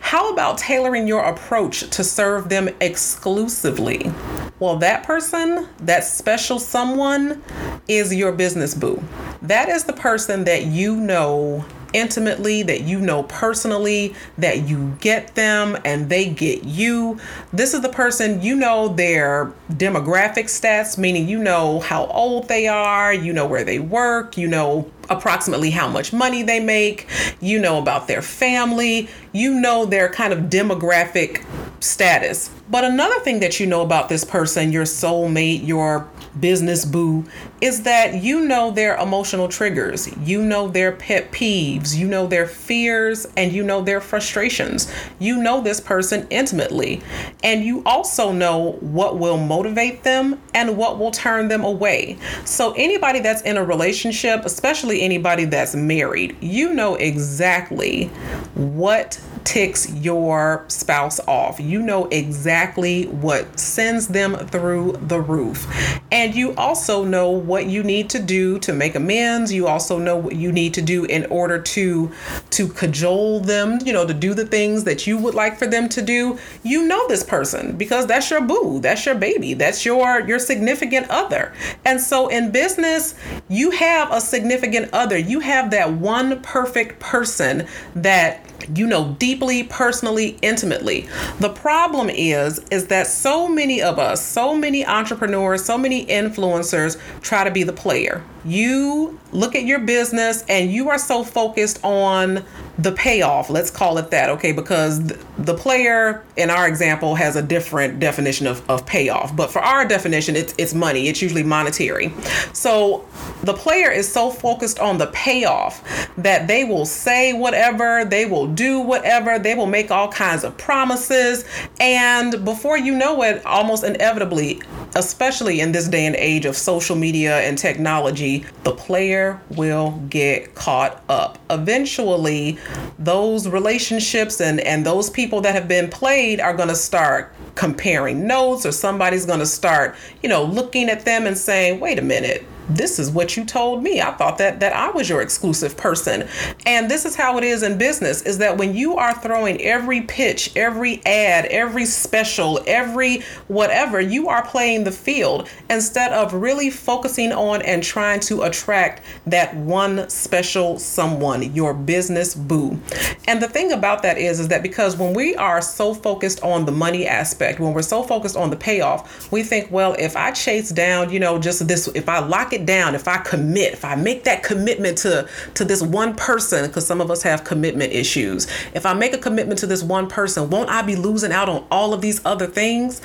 How 0.00 0.32
about 0.32 0.58
tailoring 0.58 1.06
your 1.06 1.22
approach 1.22 1.88
to 1.90 2.02
serve 2.02 2.48
them 2.48 2.68
exclusively? 2.80 4.10
Well, 4.58 4.76
that 4.78 5.04
person, 5.04 5.68
that 5.82 6.02
special 6.02 6.58
someone, 6.58 7.44
is 7.86 8.12
your 8.12 8.32
business 8.32 8.74
boo. 8.74 9.00
That 9.42 9.68
is 9.68 9.84
the 9.84 9.92
person 9.92 10.42
that 10.44 10.64
you 10.64 10.96
know 10.96 11.64
intimately, 11.92 12.62
that 12.64 12.82
you 12.82 13.00
know 13.00 13.22
personally, 13.24 14.14
that 14.36 14.68
you 14.68 14.96
get 15.00 15.34
them 15.34 15.76
and 15.84 16.08
they 16.08 16.28
get 16.28 16.64
you. 16.64 17.18
This 17.52 17.74
is 17.74 17.80
the 17.80 17.88
person 17.88 18.42
you 18.42 18.56
know 18.56 18.88
their 18.88 19.52
demographic 19.72 20.44
stats, 20.44 20.98
meaning 20.98 21.28
you 21.28 21.38
know 21.38 21.80
how 21.80 22.06
old 22.06 22.48
they 22.48 22.66
are, 22.66 23.12
you 23.12 23.32
know 23.32 23.46
where 23.46 23.64
they 23.64 23.78
work, 23.78 24.36
you 24.36 24.48
know 24.48 24.90
approximately 25.10 25.70
how 25.70 25.88
much 25.88 26.12
money 26.12 26.42
they 26.42 26.60
make, 26.60 27.08
you 27.40 27.58
know 27.58 27.78
about 27.78 28.08
their 28.08 28.22
family, 28.22 29.08
you 29.32 29.54
know 29.54 29.86
their 29.86 30.08
kind 30.08 30.32
of 30.32 30.40
demographic 30.50 31.44
status. 31.80 32.50
But 32.70 32.84
another 32.84 33.18
thing 33.20 33.40
that 33.40 33.58
you 33.58 33.66
know 33.66 33.82
about 33.82 34.08
this 34.08 34.24
person, 34.24 34.72
your 34.72 34.84
soulmate, 34.84 35.66
your 35.66 36.08
business 36.40 36.84
boo, 36.84 37.24
is 37.60 37.82
that 37.82 38.22
you 38.22 38.46
know 38.46 38.70
their 38.70 38.96
emotional 38.96 39.48
triggers, 39.48 40.08
you 40.18 40.42
know 40.42 40.68
their 40.68 40.92
pet 40.92 41.32
peeves, 41.32 41.96
you 41.96 42.06
know 42.06 42.26
their 42.26 42.46
fears, 42.46 43.26
and 43.36 43.52
you 43.52 43.62
know 43.62 43.82
their 43.82 44.00
frustrations. 44.00 44.92
You 45.18 45.42
know 45.42 45.60
this 45.60 45.80
person 45.80 46.26
intimately, 46.30 47.02
and 47.42 47.64
you 47.64 47.82
also 47.84 48.32
know 48.32 48.72
what 48.80 49.18
will 49.18 49.38
motivate 49.38 50.02
them 50.02 50.40
and 50.54 50.76
what 50.76 50.98
will 50.98 51.10
turn 51.10 51.48
them 51.48 51.64
away. 51.64 52.18
So, 52.44 52.72
anybody 52.76 53.20
that's 53.20 53.42
in 53.42 53.56
a 53.56 53.64
relationship, 53.64 54.44
especially 54.44 55.02
anybody 55.02 55.44
that's 55.44 55.74
married, 55.74 56.36
you 56.40 56.72
know 56.72 56.94
exactly 56.94 58.06
what 58.54 59.20
ticks 59.48 59.90
your 59.94 60.62
spouse 60.68 61.18
off. 61.26 61.58
You 61.58 61.80
know 61.80 62.04
exactly 62.08 63.04
what 63.04 63.58
sends 63.58 64.08
them 64.08 64.34
through 64.34 64.98
the 65.00 65.22
roof. 65.22 65.66
And 66.12 66.34
you 66.34 66.54
also 66.56 67.02
know 67.02 67.30
what 67.30 67.64
you 67.64 67.82
need 67.82 68.10
to 68.10 68.22
do 68.22 68.58
to 68.58 68.74
make 68.74 68.94
amends. 68.94 69.50
You 69.50 69.66
also 69.66 69.98
know 69.98 70.16
what 70.16 70.36
you 70.36 70.52
need 70.52 70.74
to 70.74 70.82
do 70.82 71.06
in 71.06 71.24
order 71.30 71.58
to 71.62 72.12
to 72.50 72.68
cajole 72.68 73.40
them, 73.40 73.78
you 73.86 73.94
know, 73.94 74.06
to 74.06 74.12
do 74.12 74.34
the 74.34 74.44
things 74.44 74.84
that 74.84 75.06
you 75.06 75.16
would 75.16 75.34
like 75.34 75.58
for 75.58 75.66
them 75.66 75.88
to 75.88 76.02
do. 76.02 76.38
You 76.62 76.86
know 76.86 77.08
this 77.08 77.24
person 77.24 77.74
because 77.78 78.06
that's 78.06 78.30
your 78.30 78.42
boo, 78.42 78.80
that's 78.80 79.06
your 79.06 79.14
baby, 79.14 79.54
that's 79.54 79.82
your 79.86 80.20
your 80.28 80.38
significant 80.38 81.08
other. 81.08 81.54
And 81.86 81.98
so 81.98 82.28
in 82.28 82.50
business, 82.50 83.14
you 83.48 83.70
have 83.70 84.12
a 84.12 84.20
significant 84.20 84.90
other. 84.92 85.16
You 85.16 85.40
have 85.40 85.70
that 85.70 85.90
one 85.90 86.42
perfect 86.42 87.00
person 87.00 87.66
that 87.94 88.44
you 88.74 88.86
know 88.86 89.14
deeply 89.18 89.64
personally 89.64 90.38
intimately. 90.42 91.08
The 91.40 91.50
problem 91.50 92.10
is 92.10 92.58
is 92.70 92.86
that 92.88 93.06
so 93.06 93.48
many 93.48 93.80
of 93.82 93.98
us 93.98 94.24
so 94.24 94.54
many 94.54 94.84
entrepreneurs 94.84 95.64
so 95.64 95.78
many 95.78 96.06
influencers 96.06 96.98
try 97.22 97.44
to 97.44 97.50
be 97.50 97.62
the 97.62 97.72
player 97.72 98.22
you 98.44 99.18
look 99.32 99.54
at 99.54 99.64
your 99.64 99.80
business 99.80 100.44
and 100.48 100.70
you 100.72 100.88
are 100.88 100.98
so 100.98 101.24
focused 101.24 101.78
on 101.84 102.44
the 102.78 102.92
payoff 102.92 103.50
let's 103.50 103.70
call 103.70 103.98
it 103.98 104.10
that 104.10 104.30
okay? 104.30 104.52
Because 104.52 105.04
the 105.06 105.54
player 105.54 106.24
in 106.36 106.48
our 106.48 106.68
example 106.68 107.16
has 107.16 107.34
a 107.34 107.42
different 107.42 107.98
definition 107.98 108.46
of, 108.46 108.68
of 108.70 108.86
payoff. 108.86 109.34
But 109.34 109.50
for 109.50 109.60
our 109.60 109.86
definition 109.86 110.36
it's 110.36 110.54
it's 110.58 110.74
money. 110.74 111.08
It's 111.08 111.20
usually 111.20 111.42
monetary. 111.42 112.12
So 112.52 113.04
the 113.42 113.54
player 113.54 113.90
is 113.90 114.10
so 114.10 114.30
focused 114.30 114.78
on 114.78 114.98
the 114.98 115.08
payoff 115.08 115.82
that 116.16 116.46
they 116.46 116.64
will 116.64 116.86
say 116.86 117.32
whatever 117.32 118.04
they 118.04 118.26
will 118.26 118.46
do 118.46 118.78
whatever 118.80 119.38
they 119.38 119.54
will 119.54 119.66
make 119.66 119.90
all 119.90 120.08
kinds 120.08 120.44
of 120.44 120.56
promises. 120.56 121.44
And 121.80 122.44
before 122.44 122.78
you 122.78 122.94
know 122.94 123.22
it 123.22 123.44
almost 123.44 123.82
inevitably 123.82 124.62
especially 124.94 125.60
in 125.60 125.72
this 125.72 125.88
day 125.88 126.06
and 126.06 126.16
age 126.16 126.44
of 126.44 126.56
social 126.56 126.96
media 126.96 127.40
and 127.40 127.58
technology 127.58 128.27
the 128.64 128.72
player 128.72 129.40
will 129.50 129.92
get 130.08 130.54
caught 130.54 131.02
up. 131.08 131.38
Eventually 131.50 132.58
those 132.98 133.48
relationships 133.48 134.40
and 134.40 134.60
and 134.60 134.84
those 134.84 135.10
people 135.10 135.40
that 135.40 135.54
have 135.54 135.68
been 135.68 135.88
played 135.88 136.40
are 136.40 136.54
going 136.54 136.68
to 136.68 136.76
start 136.76 137.32
comparing 137.54 138.26
notes 138.26 138.64
or 138.64 138.72
somebody's 138.72 139.26
going 139.26 139.38
to 139.38 139.46
start 139.46 139.96
you 140.22 140.28
know 140.28 140.44
looking 140.44 140.88
at 140.88 141.04
them 141.04 141.26
and 141.26 141.36
saying 141.36 141.80
wait 141.80 141.98
a 141.98 142.02
minute 142.02 142.44
this 142.68 142.98
is 142.98 143.10
what 143.10 143.36
you 143.36 143.44
told 143.44 143.82
me. 143.82 144.00
I 144.00 144.12
thought 144.12 144.38
that 144.38 144.60
that 144.60 144.74
I 144.74 144.90
was 144.90 145.08
your 145.08 145.20
exclusive 145.20 145.76
person. 145.76 146.28
And 146.66 146.90
this 146.90 147.04
is 147.04 147.14
how 147.14 147.38
it 147.38 147.44
is 147.44 147.62
in 147.62 147.78
business 147.78 148.22
is 148.22 148.38
that 148.38 148.56
when 148.56 148.74
you 148.74 148.96
are 148.96 149.14
throwing 149.14 149.60
every 149.62 150.02
pitch, 150.02 150.56
every 150.56 151.04
ad, 151.06 151.46
every 151.46 151.84
special, 151.84 152.60
every 152.66 153.22
whatever, 153.48 154.00
you 154.00 154.28
are 154.28 154.44
playing 154.44 154.84
the 154.84 154.92
field 154.92 155.48
instead 155.70 156.12
of 156.12 156.34
really 156.34 156.70
focusing 156.70 157.32
on 157.32 157.62
and 157.62 157.82
trying 157.82 158.20
to 158.20 158.42
attract 158.42 159.02
that 159.26 159.54
one 159.56 160.08
special 160.08 160.78
someone, 160.78 161.54
your 161.54 161.74
business 161.74 162.34
boo. 162.34 162.78
And 163.26 163.42
the 163.42 163.48
thing 163.48 163.72
about 163.72 164.02
that 164.02 164.18
is 164.18 164.40
is 164.40 164.48
that 164.48 164.62
because 164.62 164.96
when 164.96 165.14
we 165.14 165.34
are 165.36 165.60
so 165.60 165.94
focused 165.94 166.42
on 166.42 166.66
the 166.66 166.72
money 166.72 167.06
aspect, 167.06 167.60
when 167.60 167.72
we're 167.72 167.82
so 167.82 168.02
focused 168.02 168.36
on 168.36 168.50
the 168.50 168.56
payoff, 168.56 169.30
we 169.32 169.42
think, 169.42 169.70
well, 169.70 169.94
if 169.98 170.16
I 170.16 170.32
chase 170.32 170.70
down, 170.70 171.10
you 171.10 171.20
know, 171.20 171.38
just 171.38 171.66
this 171.66 171.88
if 171.88 172.08
I 172.08 172.18
lock 172.18 172.52
it 172.52 172.57
it 172.60 172.66
down, 172.66 172.94
if 172.94 173.08
I 173.08 173.18
commit, 173.18 173.72
if 173.72 173.84
I 173.84 173.94
make 173.94 174.24
that 174.24 174.42
commitment 174.42 174.98
to 174.98 175.28
to 175.54 175.64
this 175.64 175.82
one 175.82 176.14
person, 176.14 176.66
because 176.66 176.86
some 176.86 177.00
of 177.00 177.10
us 177.10 177.22
have 177.22 177.44
commitment 177.44 177.92
issues. 177.92 178.46
If 178.74 178.86
I 178.86 178.94
make 178.94 179.14
a 179.14 179.18
commitment 179.18 179.60
to 179.60 179.66
this 179.66 179.82
one 179.82 180.08
person, 180.08 180.50
won't 180.50 180.70
I 180.70 180.82
be 180.82 180.96
losing 180.96 181.32
out 181.32 181.48
on 181.48 181.66
all 181.70 181.92
of 181.92 182.00
these 182.00 182.24
other 182.24 182.46
things? 182.46 183.00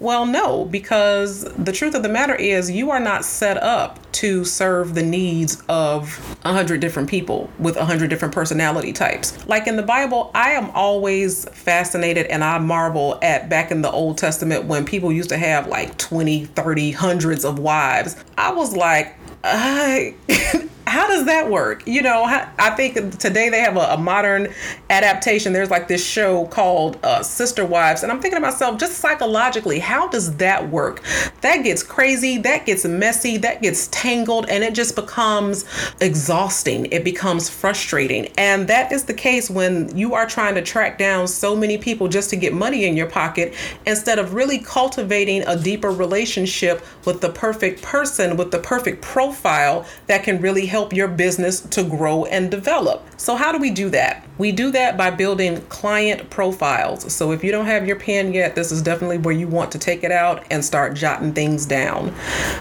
Well, 0.00 0.26
no, 0.26 0.64
because 0.64 1.44
the 1.56 1.72
truth 1.72 1.94
of 1.94 2.02
the 2.02 2.08
matter 2.08 2.34
is 2.34 2.70
you 2.70 2.90
are 2.90 3.00
not 3.00 3.24
set 3.24 3.56
up 3.56 3.98
to 4.14 4.44
serve 4.44 4.94
the 4.94 5.02
needs 5.02 5.62
of 5.68 6.38
a 6.44 6.52
hundred 6.52 6.80
different 6.80 7.08
people 7.08 7.50
with 7.58 7.76
a 7.76 7.84
hundred 7.84 8.10
different 8.10 8.32
personality 8.32 8.92
types. 8.92 9.46
Like 9.46 9.66
in 9.66 9.76
the 9.76 9.82
Bible, 9.82 10.30
I 10.34 10.50
am 10.52 10.70
always 10.70 11.48
fascinated 11.50 12.26
and 12.26 12.44
I 12.44 12.58
marvel 12.58 13.18
at 13.22 13.48
back 13.48 13.70
in 13.70 13.82
the 13.82 13.90
Old 13.90 14.16
Testament 14.16 14.64
when 14.64 14.84
people 14.84 15.12
used 15.12 15.30
to 15.30 15.36
have 15.36 15.66
like 15.66 15.98
20, 15.98 16.46
30, 16.46 16.92
hundreds 16.92 17.44
of 17.44 17.58
wives. 17.58 18.16
I 18.38 18.52
was 18.52 18.76
like, 18.76 19.16
I 19.42 20.14
how 20.94 21.08
does 21.08 21.26
that 21.26 21.50
work? 21.50 21.82
You 21.88 22.02
know, 22.02 22.22
I 22.24 22.70
think 22.70 23.18
today 23.18 23.48
they 23.48 23.58
have 23.58 23.76
a, 23.76 23.80
a 23.80 23.98
modern 23.98 24.54
adaptation. 24.90 25.52
There's 25.52 25.68
like 25.70 25.88
this 25.88 26.06
show 26.06 26.46
called 26.46 26.98
uh, 27.02 27.24
Sister 27.24 27.66
Wives, 27.66 28.04
and 28.04 28.12
I'm 28.12 28.20
thinking 28.20 28.36
to 28.36 28.40
myself, 28.40 28.78
just 28.78 28.98
psychologically, 28.98 29.80
how 29.80 30.06
does 30.06 30.36
that 30.36 30.70
work? 30.70 31.02
That 31.40 31.64
gets 31.64 31.82
crazy, 31.82 32.38
that 32.38 32.64
gets 32.64 32.84
messy, 32.84 33.38
that 33.38 33.60
gets 33.60 33.88
tangled, 33.88 34.48
and 34.48 34.62
it 34.62 34.72
just 34.72 34.94
becomes 34.94 35.64
exhausting. 36.00 36.86
It 36.92 37.02
becomes 37.02 37.50
frustrating, 37.50 38.28
and 38.38 38.68
that 38.68 38.92
is 38.92 39.04
the 39.04 39.14
case 39.14 39.50
when 39.50 39.96
you 39.96 40.14
are 40.14 40.26
trying 40.26 40.54
to 40.54 40.62
track 40.62 40.96
down 40.96 41.26
so 41.26 41.56
many 41.56 41.76
people 41.76 42.06
just 42.06 42.30
to 42.30 42.36
get 42.36 42.54
money 42.54 42.84
in 42.84 42.96
your 42.96 43.08
pocket 43.08 43.54
instead 43.84 44.20
of 44.20 44.32
really 44.32 44.60
cultivating 44.60 45.42
a 45.48 45.56
deeper 45.56 45.90
relationship 45.90 46.86
with 47.04 47.20
the 47.20 47.30
perfect 47.30 47.82
person, 47.82 48.36
with 48.36 48.52
the 48.52 48.60
perfect 48.60 49.02
profile 49.02 49.84
that 50.06 50.22
can 50.22 50.40
really 50.40 50.66
help 50.66 50.83
your 50.92 51.08
business 51.08 51.60
to 51.60 51.82
grow 51.82 52.24
and 52.26 52.50
develop. 52.50 53.02
So, 53.16 53.36
how 53.36 53.52
do 53.52 53.58
we 53.58 53.70
do 53.70 53.90
that? 53.90 54.26
We 54.38 54.52
do 54.52 54.70
that 54.72 54.96
by 54.96 55.10
building 55.10 55.60
client 55.62 56.28
profiles. 56.30 57.12
So, 57.12 57.32
if 57.32 57.42
you 57.44 57.52
don't 57.52 57.66
have 57.66 57.86
your 57.86 57.98
pen 57.98 58.32
yet, 58.32 58.54
this 58.54 58.72
is 58.72 58.82
definitely 58.82 59.18
where 59.18 59.34
you 59.34 59.48
want 59.48 59.72
to 59.72 59.78
take 59.78 60.04
it 60.04 60.12
out 60.12 60.44
and 60.50 60.64
start 60.64 60.94
jotting 60.94 61.32
things 61.32 61.66
down. 61.66 62.12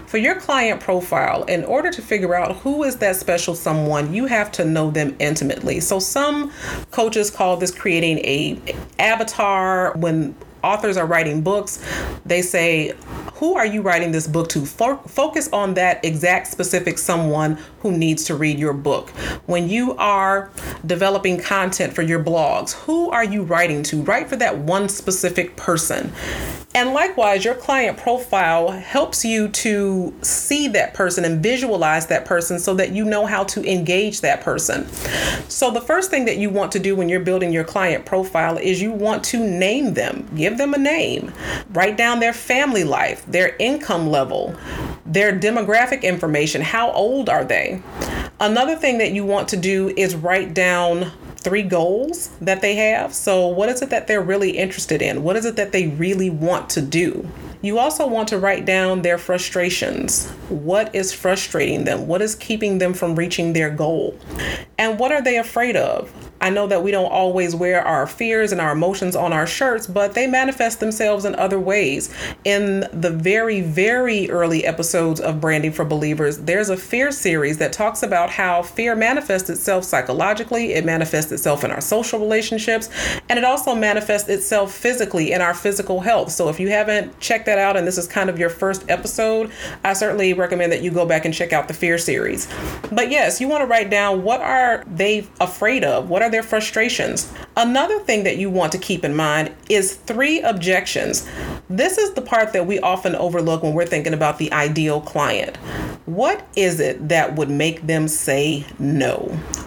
For 0.07 0.17
your 0.17 0.39
client 0.39 0.79
profile, 0.81 1.43
in 1.45 1.63
order 1.65 1.91
to 1.91 2.01
figure 2.01 2.35
out 2.35 2.57
who 2.57 2.83
is 2.83 2.97
that 2.97 3.15
special 3.15 3.55
someone, 3.55 4.13
you 4.13 4.25
have 4.25 4.51
to 4.53 4.65
know 4.65 4.91
them 4.91 5.15
intimately. 5.19 5.79
So, 5.79 5.99
some 5.99 6.51
coaches 6.91 7.29
call 7.29 7.57
this 7.57 7.71
creating 7.71 8.19
a 8.19 8.59
avatar 8.99 9.93
when 9.97 10.35
authors 10.63 10.97
are 10.97 11.05
writing 11.05 11.41
books, 11.41 11.83
they 12.25 12.41
say, 12.41 12.93
Who 13.43 13.55
are 13.55 13.65
you 13.65 13.81
writing 13.81 14.13
this 14.13 14.25
book 14.25 14.47
to? 14.51 14.65
focus 14.65 15.49
on 15.51 15.73
that 15.73 16.05
exact 16.05 16.47
specific 16.47 16.97
someone 16.97 17.57
who 17.81 17.91
needs 17.91 18.23
to 18.23 18.35
read 18.35 18.57
your 18.57 18.71
book. 18.71 19.09
When 19.47 19.67
you 19.67 19.97
are 19.97 20.49
developing 20.85 21.41
content 21.41 21.91
for 21.91 22.03
your 22.03 22.23
blogs, 22.23 22.71
who 22.71 23.09
are 23.09 23.25
you 23.25 23.43
writing 23.43 23.83
to? 23.83 24.01
Write 24.01 24.29
for 24.29 24.37
that 24.37 24.59
one 24.59 24.87
specific 24.87 25.57
person. 25.57 26.13
And 26.75 26.91
likewise, 26.91 27.45
your 27.45 27.53
client 27.53 27.97
profile 27.97 28.71
helps 28.71 29.23
you 29.23 29.47
to 29.49 30.13
see 30.21 30.67
that 30.69 30.95
person 30.95 31.23
and 31.23 31.41
visualize 31.41 32.07
that 32.07 32.25
person 32.25 32.57
so 32.57 32.73
that 32.75 32.91
you 32.91 33.05
know 33.05 33.27
how 33.27 33.43
to 33.45 33.63
engage 33.71 34.21
that 34.21 34.41
person. 34.41 34.87
So, 35.49 35.69
the 35.69 35.81
first 35.81 36.09
thing 36.09 36.25
that 36.25 36.37
you 36.37 36.49
want 36.49 36.71
to 36.71 36.79
do 36.79 36.95
when 36.95 37.09
you're 37.09 37.19
building 37.19 37.53
your 37.53 37.63
client 37.63 38.05
profile 38.05 38.57
is 38.57 38.81
you 38.81 38.91
want 38.91 39.23
to 39.25 39.37
name 39.37 39.93
them, 39.93 40.27
give 40.35 40.57
them 40.57 40.73
a 40.73 40.79
name, 40.79 41.31
write 41.69 41.95
down 41.95 42.19
their 42.19 42.33
family 42.33 42.83
life, 42.83 43.23
their 43.27 43.55
income 43.57 44.09
level, 44.09 44.55
their 45.05 45.37
demographic 45.37 46.01
information. 46.01 46.61
How 46.61 46.91
old 46.91 47.29
are 47.29 47.45
they? 47.45 47.83
Another 48.39 48.75
thing 48.75 48.97
that 48.97 49.11
you 49.11 49.25
want 49.25 49.47
to 49.49 49.57
do 49.57 49.93
is 49.95 50.15
write 50.15 50.55
down 50.55 51.11
three 51.43 51.63
goals 51.63 52.29
that 52.41 52.61
they 52.61 52.75
have. 52.75 53.13
So, 53.13 53.47
what 53.47 53.69
is 53.69 53.81
it 53.81 53.89
that 53.89 54.07
they're 54.07 54.21
really 54.21 54.57
interested 54.57 55.01
in? 55.01 55.23
What 55.23 55.35
is 55.35 55.45
it 55.45 55.55
that 55.57 55.71
they 55.71 55.87
really 55.87 56.29
want 56.29 56.69
to 56.71 56.81
do? 56.81 57.29
You 57.61 57.79
also 57.79 58.05
want 58.05 58.27
to 58.29 58.39
write 58.39 58.65
down 58.65 59.03
their 59.03 59.17
frustrations. 59.17 60.29
What 60.49 60.93
is 60.93 61.13
frustrating 61.13 61.85
them? 61.85 62.07
What 62.07 62.21
is 62.21 62.35
keeping 62.35 62.79
them 62.79 62.93
from 62.93 63.15
reaching 63.15 63.53
their 63.53 63.69
goal? 63.69 64.17
And 64.77 64.99
what 64.99 65.13
are 65.13 65.21
they 65.21 65.37
afraid 65.37 65.77
of? 65.77 66.11
I 66.43 66.49
know 66.49 66.67
that 66.67 66.83
we 66.83 66.91
don't 66.91 67.09
always 67.09 67.55
wear 67.55 67.81
our 67.81 68.05
fears 68.05 68.51
and 68.51 68.59
our 68.59 68.73
emotions 68.73 69.15
on 69.15 69.31
our 69.31 69.47
shirts, 69.47 69.87
but 69.87 70.13
they 70.13 70.27
manifest 70.27 70.81
themselves 70.81 71.23
in 71.23 71.35
other 71.35 71.57
ways. 71.57 72.13
In 72.43 72.81
the 72.91 73.11
very, 73.11 73.61
very 73.61 74.29
early 74.29 74.65
episodes 74.65 75.21
of 75.21 75.39
Branding 75.39 75.71
for 75.71 75.85
Believers, 75.85 76.39
there's 76.39 76.67
a 76.67 76.75
fear 76.75 77.13
series 77.13 77.59
that 77.59 77.71
talks 77.71 78.03
about 78.03 78.29
how 78.29 78.61
fear 78.61 78.93
manifests 78.93 79.49
itself 79.49 79.85
psychologically, 79.85 80.73
it 80.73 80.83
manifests 80.83 81.31
itself 81.31 81.63
in 81.63 81.71
our 81.71 81.79
social 81.79 82.19
relationships, 82.19 82.89
and 83.29 83.39
it 83.39 83.45
also 83.45 83.73
manifests 83.73 84.27
itself 84.27 84.73
physically 84.73 85.31
in 85.31 85.39
our 85.39 85.53
physical 85.53 86.01
health. 86.01 86.29
So 86.29 86.49
if 86.49 86.59
you 86.59 86.67
haven't 86.67 87.17
checked 87.21 87.45
that 87.45 87.57
out 87.57 87.77
and 87.77 87.87
this 87.87 87.97
is 87.97 88.05
kind 88.05 88.29
of 88.29 88.37
your 88.37 88.49
first 88.49 88.83
episode, 88.89 89.49
I 89.85 89.93
certainly 89.93 90.33
recommend 90.33 90.73
that 90.73 90.81
you 90.81 90.91
go 90.91 91.05
back 91.05 91.23
and 91.23 91.33
check 91.33 91.53
out 91.53 91.69
the 91.69 91.73
fear 91.73 91.97
series. 91.97 92.49
But 92.91 93.09
yes, 93.09 93.39
you 93.39 93.47
want 93.47 93.61
to 93.61 93.65
write 93.65 93.89
down 93.89 94.23
what 94.23 94.41
are 94.41 94.83
they 94.93 95.25
afraid 95.39 95.85
of? 95.85 96.09
What 96.09 96.21
are 96.21 96.32
their 96.33 96.43
frustrations. 96.43 97.31
Another 97.55 97.99
thing 97.99 98.23
that 98.23 98.37
you 98.37 98.49
want 98.49 98.71
to 98.71 98.77
keep 98.77 99.05
in 99.05 99.15
mind 99.15 99.53
is 99.69 99.95
three 99.95 100.41
objections. 100.41 101.29
This 101.69 101.97
is 101.97 102.13
the 102.13 102.21
part 102.21 102.53
that 102.53 102.67
we 102.67 102.79
often 102.79 103.15
overlook 103.15 103.63
when 103.63 103.73
we're 103.73 103.85
thinking 103.85 104.13
about 104.13 104.37
the 104.37 104.51
ideal 104.51 104.99
client. 105.01 105.57
What 106.05 106.45
is 106.55 106.79
it 106.79 107.09
that 107.09 107.35
would 107.35 107.49
make 107.49 107.87
them 107.87 108.07
say 108.07 108.65
no? 108.79 109.17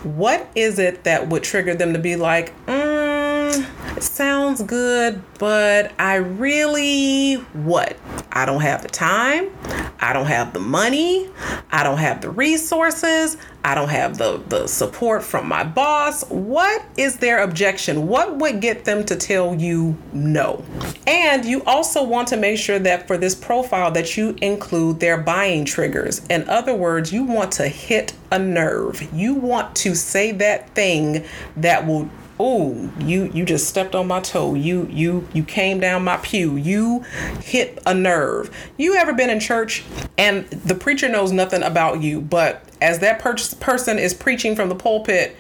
What 0.03 0.49
is 0.55 0.79
it 0.79 1.05
that 1.05 1.29
would 1.29 1.43
trigger 1.43 1.75
them 1.75 1.93
to 1.93 1.99
be 1.99 2.17
like, 2.17 2.53
mm, 2.67 3.67
sounds 4.03 4.63
good, 4.63 5.23
but 5.39 5.93
I 5.99 6.17
really, 6.17 7.35
what? 7.35 7.97
I 8.37 8.45
don't 8.45 8.61
have 8.61 8.83
the 8.83 8.89
time. 8.89 9.51
I 9.99 10.13
don't 10.13 10.27
have 10.27 10.53
the 10.53 10.61
money. 10.61 11.31
I 11.73 11.83
don't 11.83 11.97
have 11.97 12.21
the 12.21 12.29
resources. 12.29 13.39
I 13.65 13.75
don't 13.75 13.89
have 13.89 14.19
the, 14.19 14.43
the 14.49 14.67
support 14.67 15.25
from 15.25 15.49
my 15.49 15.65
boss. 15.65 16.23
What 16.29 16.85
is 16.99 17.17
their 17.17 17.43
objection? 17.43 18.07
What 18.07 18.37
would 18.37 18.61
get 18.61 18.85
them 18.85 19.07
to 19.07 19.17
tell 19.17 19.55
you 19.55 19.97
no? 20.13 20.63
And 21.07 21.47
you 21.47 21.65
also 21.65 22.05
want 22.05 22.29
to 22.29 22.37
make 22.37 22.59
sure 22.59 22.79
that 22.79 23.07
for 23.07 23.17
this 23.17 23.35
profile 23.35 23.91
that 23.93 24.19
you 24.19 24.37
include 24.43 25.01
their 25.01 25.17
buying 25.17 25.65
triggers. 25.65 26.23
In 26.27 26.47
other 26.47 26.75
words, 26.75 27.11
you 27.11 27.25
want 27.25 27.53
to 27.53 27.69
hit 27.69 28.13
a 28.31 28.39
nerve. 28.39 29.03
You 29.15 29.33
want 29.33 29.75
to 29.77 29.95
say 29.97 30.33
that 30.33 30.69
thing 30.75 31.25
that 31.57 31.87
will 31.87 32.11
oh 32.39 32.91
you 32.99 33.31
you 33.33 33.45
just 33.45 33.69
stepped 33.69 33.95
on 33.95 34.07
my 34.07 34.21
toe. 34.21 34.55
You 34.55 34.87
you 34.91 35.27
you 35.33 35.45
came 35.45 35.81
down 35.81 36.05
my 36.05 36.17
pew. 36.19 36.57
You 36.57 37.01
hit 37.41 37.79
a 37.87 37.95
nerve. 37.95 38.51
You 38.77 38.97
ever 38.97 39.13
been 39.13 39.31
in 39.31 39.41
church 39.41 39.85
and 40.19 40.47
the 40.51 40.75
preacher 40.75 41.09
knows 41.09 41.33
nothing 41.33 41.63
about 41.63 42.03
you 42.03 42.21
but 42.21 42.63
as 42.81 42.99
that 43.01 43.19
per- 43.19 43.37
person 43.61 43.99
is 43.99 44.15
preaching 44.15 44.55
from 44.55 44.69
the 44.69 44.75
pulpit 44.75 45.37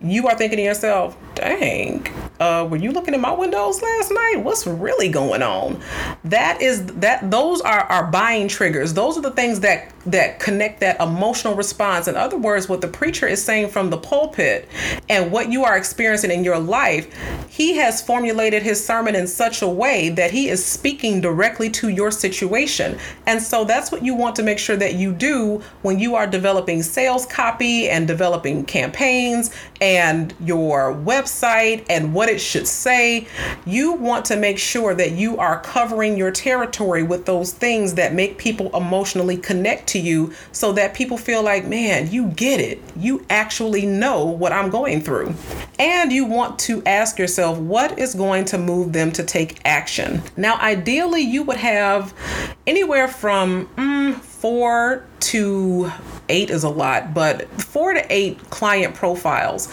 you 0.00 0.26
are 0.26 0.36
thinking 0.36 0.56
to 0.56 0.62
yourself 0.62 1.16
dang 1.34 2.06
uh, 2.40 2.66
were 2.70 2.76
you 2.76 2.92
looking 2.92 3.14
at 3.14 3.20
my 3.20 3.32
windows 3.32 3.82
last 3.82 4.12
night? 4.12 4.36
What's 4.36 4.66
really 4.66 5.08
going 5.08 5.42
on? 5.42 5.82
That 6.24 6.62
is 6.62 6.86
that 6.86 7.30
those 7.30 7.60
are 7.60 7.80
our 7.80 8.10
buying 8.10 8.46
triggers. 8.46 8.94
Those 8.94 9.18
are 9.18 9.22
the 9.22 9.32
things 9.32 9.60
that 9.60 9.92
that 10.06 10.38
connect 10.38 10.80
that 10.80 11.00
emotional 11.00 11.54
response. 11.54 12.06
In 12.06 12.16
other 12.16 12.38
words 12.38 12.68
what 12.68 12.80
the 12.80 12.88
preacher 12.88 13.26
is 13.26 13.44
saying 13.44 13.68
from 13.68 13.90
the 13.90 13.96
pulpit 13.96 14.68
and 15.08 15.32
what 15.32 15.50
you 15.50 15.64
are 15.64 15.76
experiencing 15.76 16.30
in 16.30 16.44
your 16.44 16.58
life 16.58 17.12
he 17.48 17.74
has 17.76 18.00
formulated 18.00 18.62
his 18.62 18.84
sermon 18.84 19.16
in 19.16 19.26
such 19.26 19.62
a 19.62 19.68
way 19.68 20.10
that 20.10 20.30
he 20.30 20.48
is 20.48 20.64
speaking 20.64 21.20
directly 21.20 21.68
to 21.68 21.88
your 21.88 22.12
situation. 22.12 22.96
And 23.26 23.42
so 23.42 23.64
that's 23.64 23.90
what 23.90 24.04
you 24.04 24.14
want 24.14 24.36
to 24.36 24.44
make 24.44 24.60
sure 24.60 24.76
that 24.76 24.94
you 24.94 25.12
do 25.12 25.60
when 25.82 25.98
you 25.98 26.14
are 26.14 26.26
developing 26.26 26.77
sales 26.82 27.26
copy 27.26 27.88
and 27.88 28.06
developing 28.06 28.64
campaigns 28.64 29.50
and 29.80 30.34
your 30.40 30.94
website 30.94 31.84
and 31.88 32.14
what 32.14 32.28
it 32.28 32.40
should 32.40 32.66
say. 32.66 33.26
You 33.66 33.92
want 33.92 34.24
to 34.26 34.36
make 34.36 34.58
sure 34.58 34.94
that 34.94 35.12
you 35.12 35.38
are 35.38 35.60
covering 35.60 36.16
your 36.16 36.30
territory 36.30 37.02
with 37.02 37.26
those 37.26 37.52
things 37.52 37.94
that 37.94 38.14
make 38.14 38.38
people 38.38 38.74
emotionally 38.76 39.36
connect 39.36 39.88
to 39.88 39.98
you 39.98 40.32
so 40.52 40.72
that 40.72 40.94
people 40.94 41.16
feel 41.16 41.42
like, 41.42 41.66
man, 41.66 42.10
you 42.10 42.28
get 42.28 42.60
it. 42.60 42.80
You 42.96 43.24
actually 43.30 43.86
know 43.86 44.24
what 44.24 44.52
I'm 44.52 44.70
going 44.70 45.00
through. 45.00 45.34
And 45.78 46.12
you 46.12 46.24
want 46.24 46.58
to 46.60 46.82
ask 46.84 47.18
yourself, 47.18 47.58
what 47.58 47.98
is 47.98 48.14
going 48.14 48.44
to 48.46 48.58
move 48.58 48.92
them 48.92 49.12
to 49.12 49.22
take 49.22 49.60
action? 49.64 50.22
Now, 50.36 50.58
ideally, 50.60 51.22
you 51.22 51.42
would 51.44 51.56
have 51.56 52.14
anywhere 52.66 53.08
from 53.08 53.66
mm, 53.76 54.14
four 54.40 55.04
to 55.18 55.90
eight 56.28 56.48
is 56.48 56.62
a 56.62 56.68
lot, 56.68 57.12
but 57.12 57.48
four 57.60 57.92
to 57.92 58.12
eight 58.12 58.38
client 58.50 58.94
profiles. 58.94 59.68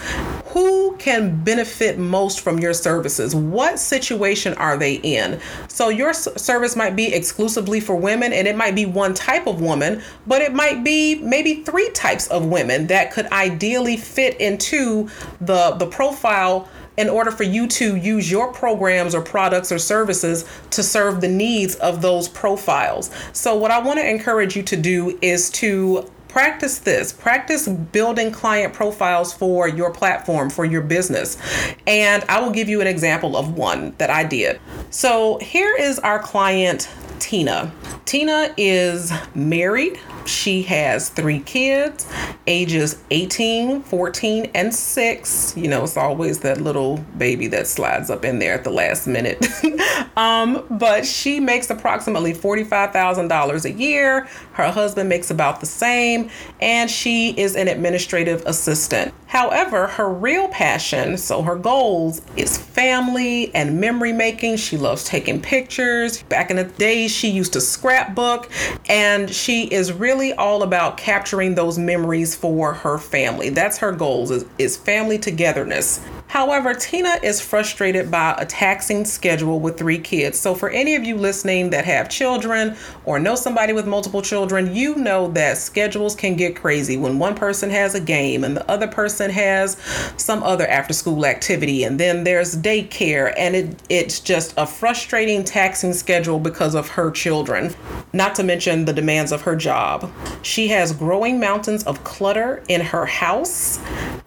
Who 0.48 0.96
can 0.96 1.42
benefit 1.44 1.98
most 1.98 2.40
from 2.40 2.58
your 2.58 2.74
services? 2.74 3.34
What 3.34 3.78
situation 3.78 4.54
are 4.54 4.76
they 4.76 4.94
in? 4.94 5.40
So, 5.68 5.88
your 5.88 6.12
service 6.12 6.74
might 6.74 6.96
be 6.96 7.14
exclusively 7.14 7.78
for 7.78 7.94
women, 7.94 8.32
and 8.32 8.48
it 8.48 8.56
might 8.56 8.74
be 8.74 8.86
one 8.86 9.14
type 9.14 9.46
of 9.46 9.60
woman, 9.60 10.02
but 10.26 10.42
it 10.42 10.52
might 10.52 10.82
be 10.82 11.16
maybe 11.16 11.62
three 11.62 11.90
types 11.90 12.26
of 12.28 12.46
women 12.46 12.88
that 12.88 13.12
could 13.12 13.26
ideally 13.26 13.96
fit 13.96 14.40
into 14.40 15.08
the, 15.40 15.72
the 15.72 15.86
profile 15.86 16.68
in 16.96 17.08
order 17.08 17.30
for 17.30 17.42
you 17.42 17.66
to 17.66 17.96
use 17.96 18.30
your 18.30 18.52
programs 18.52 19.14
or 19.14 19.20
products 19.20 19.70
or 19.70 19.78
services 19.78 20.44
to 20.70 20.82
serve 20.82 21.20
the 21.20 21.28
needs 21.28 21.74
of 21.76 22.02
those 22.02 22.28
profiles. 22.28 23.10
So, 23.32 23.56
what 23.56 23.70
I 23.70 23.78
want 23.78 23.98
to 23.98 24.08
encourage 24.08 24.56
you 24.56 24.62
to 24.64 24.76
do 24.76 25.18
is 25.20 25.50
to 25.50 26.10
practice 26.28 26.80
this. 26.80 27.14
Practice 27.14 27.66
building 27.66 28.30
client 28.30 28.74
profiles 28.74 29.32
for 29.32 29.68
your 29.68 29.90
platform 29.90 30.50
for 30.50 30.66
your 30.66 30.82
business. 30.82 31.38
And 31.86 32.24
i 32.24 32.38
will 32.38 32.50
give 32.50 32.68
you 32.68 32.82
an 32.82 32.86
example 32.86 33.38
of 33.38 33.56
one 33.56 33.94
that 33.96 34.10
i 34.10 34.22
did. 34.22 34.60
So 34.90 35.38
here 35.38 35.74
is 35.74 35.98
our 36.00 36.18
client 36.18 36.90
tina. 37.20 37.72
Tina 38.04 38.52
is 38.58 39.12
married 39.34 39.98
she 40.26 40.62
has 40.62 41.08
three 41.08 41.40
kids, 41.40 42.06
ages 42.46 42.98
18, 43.10 43.82
14, 43.82 44.50
and 44.54 44.74
6. 44.74 45.56
You 45.56 45.68
know, 45.68 45.84
it's 45.84 45.96
always 45.96 46.40
that 46.40 46.60
little 46.60 46.98
baby 47.18 47.46
that 47.48 47.66
slides 47.66 48.10
up 48.10 48.24
in 48.24 48.38
there 48.38 48.54
at 48.54 48.64
the 48.64 48.70
last 48.70 49.06
minute. 49.06 49.46
um, 50.16 50.66
but 50.70 51.06
she 51.06 51.40
makes 51.40 51.70
approximately 51.70 52.32
$45,000 52.32 53.64
a 53.64 53.72
year. 53.72 54.28
Her 54.52 54.70
husband 54.70 55.08
makes 55.08 55.30
about 55.30 55.60
the 55.60 55.66
same, 55.66 56.30
and 56.60 56.90
she 56.90 57.30
is 57.30 57.56
an 57.56 57.68
administrative 57.68 58.42
assistant. 58.46 59.14
However, 59.26 59.88
her 59.88 60.08
real 60.08 60.48
passion, 60.48 61.18
so 61.18 61.42
her 61.42 61.56
goals, 61.56 62.22
is 62.36 62.56
family 62.56 63.54
and 63.54 63.80
memory 63.80 64.12
making. 64.12 64.56
She 64.56 64.76
loves 64.76 65.04
taking 65.04 65.42
pictures. 65.42 66.22
Back 66.22 66.50
in 66.50 66.56
the 66.56 66.64
days, 66.64 67.10
she 67.10 67.28
used 67.28 67.52
to 67.54 67.60
scrapbook, 67.60 68.50
and 68.88 69.28
she 69.28 69.64
is 69.64 69.92
really 70.16 70.32
all 70.32 70.62
about 70.62 70.96
capturing 70.96 71.54
those 71.54 71.78
memories 71.78 72.34
for 72.34 72.72
her 72.72 72.96
family. 72.96 73.50
That's 73.50 73.76
her 73.78 73.92
goals 73.92 74.30
is, 74.30 74.46
is 74.56 74.74
family 74.74 75.18
togetherness. 75.18 76.00
However, 76.28 76.74
Tina 76.74 77.18
is 77.22 77.40
frustrated 77.40 78.10
by 78.10 78.34
a 78.38 78.44
taxing 78.44 79.04
schedule 79.04 79.60
with 79.60 79.78
three 79.78 79.98
kids. 79.98 80.38
So, 80.38 80.54
for 80.54 80.68
any 80.68 80.94
of 80.94 81.04
you 81.04 81.16
listening 81.16 81.70
that 81.70 81.84
have 81.84 82.08
children 82.08 82.76
or 83.04 83.18
know 83.18 83.36
somebody 83.36 83.72
with 83.72 83.86
multiple 83.86 84.22
children, 84.22 84.74
you 84.74 84.96
know 84.96 85.28
that 85.32 85.56
schedules 85.56 86.14
can 86.14 86.36
get 86.36 86.56
crazy 86.56 86.96
when 86.96 87.18
one 87.18 87.34
person 87.34 87.70
has 87.70 87.94
a 87.94 88.00
game 88.00 88.44
and 88.44 88.56
the 88.56 88.68
other 88.70 88.88
person 88.88 89.30
has 89.30 89.76
some 90.16 90.42
other 90.42 90.66
after 90.66 90.92
school 90.92 91.24
activity, 91.26 91.84
and 91.84 91.98
then 91.98 92.24
there's 92.24 92.56
daycare, 92.56 93.32
and 93.36 93.54
it, 93.54 93.82
it's 93.88 94.20
just 94.20 94.54
a 94.56 94.66
frustrating, 94.66 95.44
taxing 95.44 95.92
schedule 95.92 96.38
because 96.38 96.74
of 96.74 96.88
her 96.88 97.10
children, 97.10 97.74
not 98.12 98.34
to 98.34 98.42
mention 98.42 98.84
the 98.84 98.92
demands 98.92 99.32
of 99.32 99.42
her 99.42 99.54
job. 99.54 100.10
She 100.42 100.68
has 100.68 100.92
growing 100.92 101.38
mountains 101.38 101.84
of 101.84 102.02
clutter 102.04 102.62
in 102.68 102.80
her 102.80 103.06
house, 103.06 103.78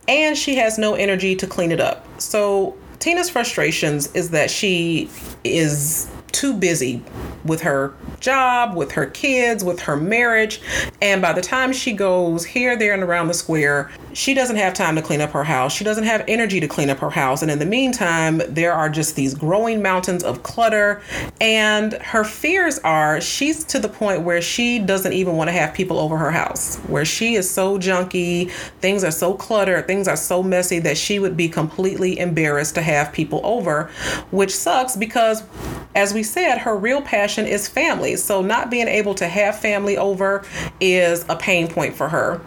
and 0.10 0.36
she 0.36 0.56
has 0.56 0.78
no 0.78 0.96
energy 0.96 1.36
to 1.36 1.48
clean 1.48 1.72
it 1.72 1.80
up. 1.80 2.04
So, 2.20 2.76
Tina's 2.98 3.30
frustrations 3.30 4.14
is 4.14 4.32
that 4.32 4.52
she 4.52 5.10
is 5.46 6.10
too 6.34 6.54
busy 6.54 7.02
with 7.46 7.62
her 7.62 7.94
job, 8.20 8.76
with 8.76 8.92
her 8.92 9.06
kids, 9.06 9.64
with 9.64 9.80
her 9.82 9.96
marriage. 9.96 10.62
And 11.02 11.22
by 11.22 11.32
the 11.32 11.42
time 11.42 11.72
she 11.72 11.94
goes 11.94 12.44
here, 12.44 12.76
there, 12.76 12.94
and 12.94 13.02
around 13.02 13.28
the 13.28 13.34
square, 13.34 13.90
she 14.20 14.34
doesn't 14.34 14.58
have 14.58 14.74
time 14.74 14.98
to 14.98 15.02
clean 15.02 15.22
up 15.22 15.32
her 15.32 15.46
house. 15.46 15.72
She 15.72 15.86
doesn't 15.86 16.04
have 16.04 16.26
energy 16.28 16.60
to 16.60 16.68
clean 16.68 16.90
up 16.90 16.98
her 16.98 17.10
house. 17.10 17.42
And 17.42 17.50
in 17.50 17.58
the 17.58 17.66
meantime, 17.66 18.42
there 18.50 18.74
are 18.74 18.90
just 18.90 19.16
these 19.16 19.34
growing 19.34 19.82
mountains 19.82 20.26
of 20.26 20.44
clutter. 20.44 21.02
And 21.40 21.94
her 21.94 22.26
fears 22.26 22.80
are 22.80 23.22
she's 23.22 23.64
to 23.66 23.80
the 23.80 23.88
point 23.88 24.24
where 24.24 24.42
she 24.42 24.78
doesn't 24.78 25.14
even 25.14 25.38
want 25.38 25.48
to 25.48 25.54
have 25.54 25.74
people 25.74 25.98
over 25.98 26.18
her 26.18 26.32
house, 26.32 26.76
where 26.88 27.06
she 27.06 27.36
is 27.36 27.50
so 27.50 27.80
junky, 27.80 28.52
things 28.82 29.06
are 29.06 29.12
so 29.12 29.36
cluttered, 29.36 29.88
things 29.88 30.06
are 30.10 30.18
so 30.18 30.44
messy 30.44 30.80
that 30.80 30.98
she 30.98 31.18
would 31.20 31.38
be 31.38 31.48
completely 31.48 32.20
embarrassed 32.20 32.76
to 32.76 32.82
have 32.82 33.14
people 33.14 33.40
over, 33.46 33.90
which 34.32 34.54
sucks 34.54 34.98
because, 34.98 35.44
as 35.96 36.14
we 36.14 36.24
said, 36.24 36.60
her 36.60 36.76
real 36.76 37.02
passion 37.02 37.46
is 37.46 37.68
family. 37.68 38.16
So, 38.16 38.42
not 38.42 38.70
being 38.70 38.88
able 38.88 39.16
to 39.16 39.28
have 39.28 39.60
family 39.60 39.98
over 39.98 40.44
is 40.80 41.26
a 41.30 41.36
pain 41.36 41.68
point 41.68 41.96
for 41.96 42.10
her. 42.10 42.38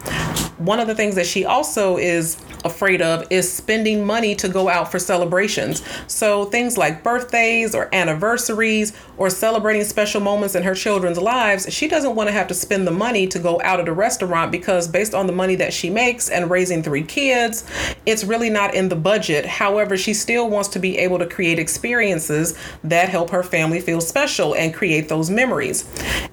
One 0.58 0.78
of 0.78 0.86
the 0.86 0.94
things 0.94 1.16
that 1.16 1.26
she 1.26 1.44
also 1.44 1.96
is 1.96 2.36
afraid 2.64 3.02
of 3.02 3.26
is 3.30 3.52
spending 3.52 4.04
money 4.04 4.34
to 4.36 4.48
go 4.48 4.68
out 4.68 4.90
for 4.90 4.98
celebrations. 4.98 5.82
So 6.06 6.44
things 6.44 6.78
like 6.78 7.02
birthdays 7.02 7.74
or 7.74 7.92
anniversaries 7.92 8.92
or 9.16 9.30
celebrating 9.30 9.84
special 9.84 10.20
moments 10.20 10.54
in 10.54 10.62
her 10.62 10.74
children's 10.74 11.18
lives, 11.18 11.72
she 11.72 11.88
doesn't 11.88 12.14
want 12.14 12.28
to 12.28 12.32
have 12.32 12.46
to 12.48 12.54
spend 12.54 12.86
the 12.86 12.92
money 12.92 13.26
to 13.28 13.38
go 13.38 13.60
out 13.62 13.80
at 13.80 13.88
a 13.88 13.92
restaurant 13.92 14.52
because 14.52 14.86
based 14.86 15.14
on 15.14 15.26
the 15.26 15.32
money 15.32 15.56
that 15.56 15.72
she 15.72 15.90
makes 15.90 16.28
and 16.28 16.50
raising 16.50 16.82
three 16.82 17.02
kids, 17.02 17.64
it's 18.06 18.24
really 18.24 18.50
not 18.50 18.74
in 18.74 18.88
the 18.88 18.96
budget. 18.96 19.44
However, 19.44 19.96
she 19.96 20.14
still 20.14 20.48
wants 20.48 20.68
to 20.70 20.78
be 20.78 20.98
able 20.98 21.18
to 21.18 21.26
create 21.26 21.58
experiences 21.58 22.56
that 22.84 23.08
help 23.08 23.30
her 23.32 23.42
family 23.42 23.80
feel 23.80 24.00
special 24.00 24.54
and 24.54 24.72
create 24.72 25.08
those 25.08 25.30
memories. 25.30 25.88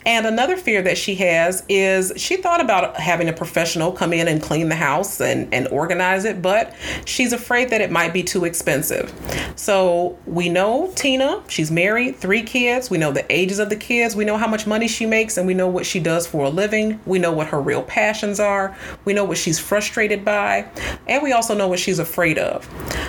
And 0.05 0.25
another 0.25 0.55
fear 0.55 0.81
that 0.83 0.97
she 0.97 1.15
has 1.15 1.63
is 1.67 2.13
she 2.15 2.37
thought 2.37 2.61
about 2.61 2.97
having 2.97 3.27
a 3.27 3.33
professional 3.33 3.91
come 3.91 4.13
in 4.13 4.27
and 4.27 4.41
clean 4.41 4.69
the 4.69 4.75
house 4.75 5.19
and, 5.19 5.53
and 5.53 5.67
organize 5.69 6.25
it, 6.25 6.41
but 6.41 6.75
she's 7.05 7.33
afraid 7.33 7.69
that 7.71 7.81
it 7.81 7.91
might 7.91 8.13
be 8.13 8.23
too 8.23 8.45
expensive. 8.45 9.13
So 9.55 10.17
we 10.25 10.49
know 10.49 10.91
Tina, 10.95 11.43
she's 11.47 11.71
married, 11.71 12.17
three 12.17 12.43
kids. 12.43 12.89
We 12.89 12.97
know 12.97 13.11
the 13.11 13.25
ages 13.33 13.59
of 13.59 13.69
the 13.69 13.75
kids. 13.75 14.15
We 14.15 14.25
know 14.25 14.37
how 14.37 14.47
much 14.47 14.67
money 14.67 14.87
she 14.87 15.05
makes, 15.05 15.37
and 15.37 15.47
we 15.47 15.53
know 15.53 15.67
what 15.67 15.85
she 15.85 15.99
does 15.99 16.27
for 16.27 16.45
a 16.45 16.49
living. 16.49 16.99
We 17.05 17.19
know 17.19 17.31
what 17.31 17.47
her 17.47 17.61
real 17.61 17.83
passions 17.83 18.39
are. 18.39 18.75
We 19.05 19.13
know 19.13 19.23
what 19.23 19.37
she's 19.37 19.59
frustrated 19.59 20.23
by, 20.23 20.67
and 21.07 21.23
we 21.23 21.31
also 21.31 21.55
know 21.55 21.67
what 21.67 21.79
she's 21.79 21.99
afraid 21.99 22.37
of. 22.37 22.67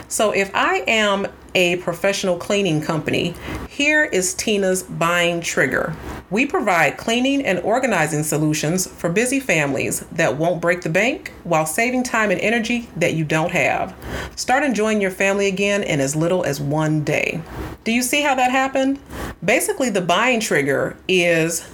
So 0.08 0.32
if 0.32 0.50
I 0.54 0.84
am 0.86 1.26
a 1.54 1.76
professional 1.76 2.36
cleaning 2.36 2.80
company, 2.80 3.34
here 3.68 4.04
is 4.04 4.34
Tina's 4.34 4.82
buying 4.82 5.40
trigger. 5.40 5.94
We 6.30 6.46
provide 6.46 6.96
cleaning 6.96 7.44
and 7.44 7.58
organizing 7.60 8.22
solutions 8.22 8.86
for 8.86 9.10
busy 9.10 9.40
families 9.40 10.00
that 10.12 10.36
won't 10.36 10.60
break 10.60 10.82
the 10.82 10.88
bank 10.88 11.32
while 11.44 11.66
saving 11.66 12.04
time 12.04 12.30
and 12.30 12.40
energy 12.40 12.88
that 12.96 13.14
you 13.14 13.24
don't 13.24 13.50
have. 13.52 13.94
Start 14.36 14.62
enjoying 14.62 15.00
your 15.00 15.10
family 15.10 15.48
again 15.48 15.82
in 15.82 16.00
as 16.00 16.14
little 16.14 16.44
as 16.44 16.60
one 16.60 17.02
day. 17.02 17.40
Do 17.84 17.92
you 17.92 18.02
see 18.02 18.22
how 18.22 18.34
that 18.36 18.50
happened? 18.50 19.00
Basically, 19.44 19.90
the 19.90 20.00
buying 20.00 20.40
trigger 20.40 20.96
is 21.08 21.68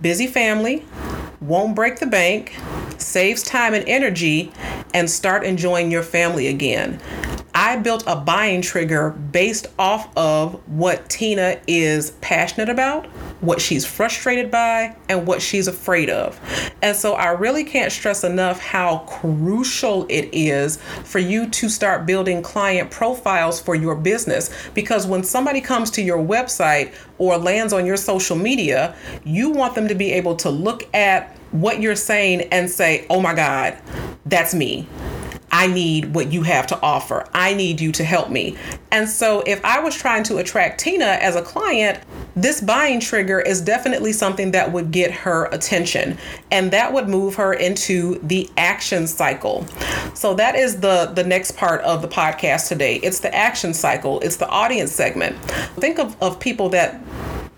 busy 0.00 0.26
family, 0.26 0.84
won't 1.40 1.74
break 1.74 1.98
the 1.98 2.06
bank, 2.06 2.54
saves 2.98 3.42
time 3.42 3.74
and 3.74 3.86
energy, 3.88 4.52
and 4.94 5.10
start 5.10 5.44
enjoying 5.44 5.90
your 5.90 6.02
family 6.02 6.48
again. 6.48 7.00
I 7.62 7.76
built 7.76 8.02
a 8.08 8.16
buying 8.16 8.60
trigger 8.60 9.10
based 9.10 9.68
off 9.78 10.10
of 10.16 10.54
what 10.66 11.08
Tina 11.08 11.60
is 11.68 12.10
passionate 12.20 12.68
about, 12.68 13.06
what 13.40 13.60
she's 13.60 13.86
frustrated 13.86 14.50
by, 14.50 14.96
and 15.08 15.28
what 15.28 15.40
she's 15.40 15.68
afraid 15.68 16.10
of. 16.10 16.40
And 16.82 16.96
so 16.96 17.14
I 17.14 17.28
really 17.28 17.62
can't 17.62 17.92
stress 17.92 18.24
enough 18.24 18.58
how 18.58 19.04
crucial 19.06 20.06
it 20.08 20.28
is 20.32 20.78
for 21.04 21.20
you 21.20 21.48
to 21.50 21.68
start 21.68 22.04
building 22.04 22.42
client 22.42 22.90
profiles 22.90 23.60
for 23.60 23.76
your 23.76 23.94
business. 23.94 24.50
Because 24.74 25.06
when 25.06 25.22
somebody 25.22 25.60
comes 25.60 25.88
to 25.92 26.02
your 26.02 26.18
website 26.18 26.92
or 27.18 27.38
lands 27.38 27.72
on 27.72 27.86
your 27.86 27.96
social 27.96 28.34
media, 28.34 28.96
you 29.22 29.50
want 29.50 29.76
them 29.76 29.86
to 29.86 29.94
be 29.94 30.10
able 30.10 30.34
to 30.34 30.50
look 30.50 30.92
at 30.92 31.36
what 31.52 31.80
you're 31.80 31.94
saying 31.94 32.40
and 32.50 32.68
say, 32.68 33.06
oh 33.08 33.20
my 33.20 33.34
God, 33.34 33.78
that's 34.26 34.52
me. 34.52 34.88
I 35.52 35.66
need 35.66 36.14
what 36.14 36.32
you 36.32 36.42
have 36.42 36.66
to 36.68 36.80
offer. 36.80 37.28
I 37.34 37.52
need 37.54 37.80
you 37.80 37.92
to 37.92 38.04
help 38.04 38.30
me. 38.30 38.56
And 38.90 39.08
so, 39.08 39.42
if 39.46 39.62
I 39.64 39.80
was 39.80 39.94
trying 39.94 40.24
to 40.24 40.38
attract 40.38 40.80
Tina 40.80 41.04
as 41.04 41.36
a 41.36 41.42
client, 41.42 42.00
this 42.34 42.60
buying 42.62 43.00
trigger 43.00 43.40
is 43.40 43.60
definitely 43.60 44.12
something 44.12 44.52
that 44.52 44.72
would 44.72 44.90
get 44.90 45.10
her 45.10 45.46
attention 45.46 46.16
and 46.50 46.70
that 46.70 46.92
would 46.92 47.08
move 47.08 47.34
her 47.34 47.52
into 47.52 48.18
the 48.20 48.48
action 48.56 49.06
cycle. 49.06 49.66
So 50.14 50.34
that 50.34 50.54
is 50.54 50.80
the 50.80 51.12
the 51.14 51.24
next 51.24 51.56
part 51.56 51.82
of 51.82 52.00
the 52.00 52.08
podcast 52.08 52.68
today. 52.68 52.96
It's 52.96 53.20
the 53.20 53.34
action 53.34 53.74
cycle. 53.74 54.20
It's 54.20 54.36
the 54.36 54.48
audience 54.48 54.92
segment. 54.92 55.36
Think 55.76 55.98
of, 55.98 56.20
of 56.22 56.40
people 56.40 56.70
that 56.70 57.00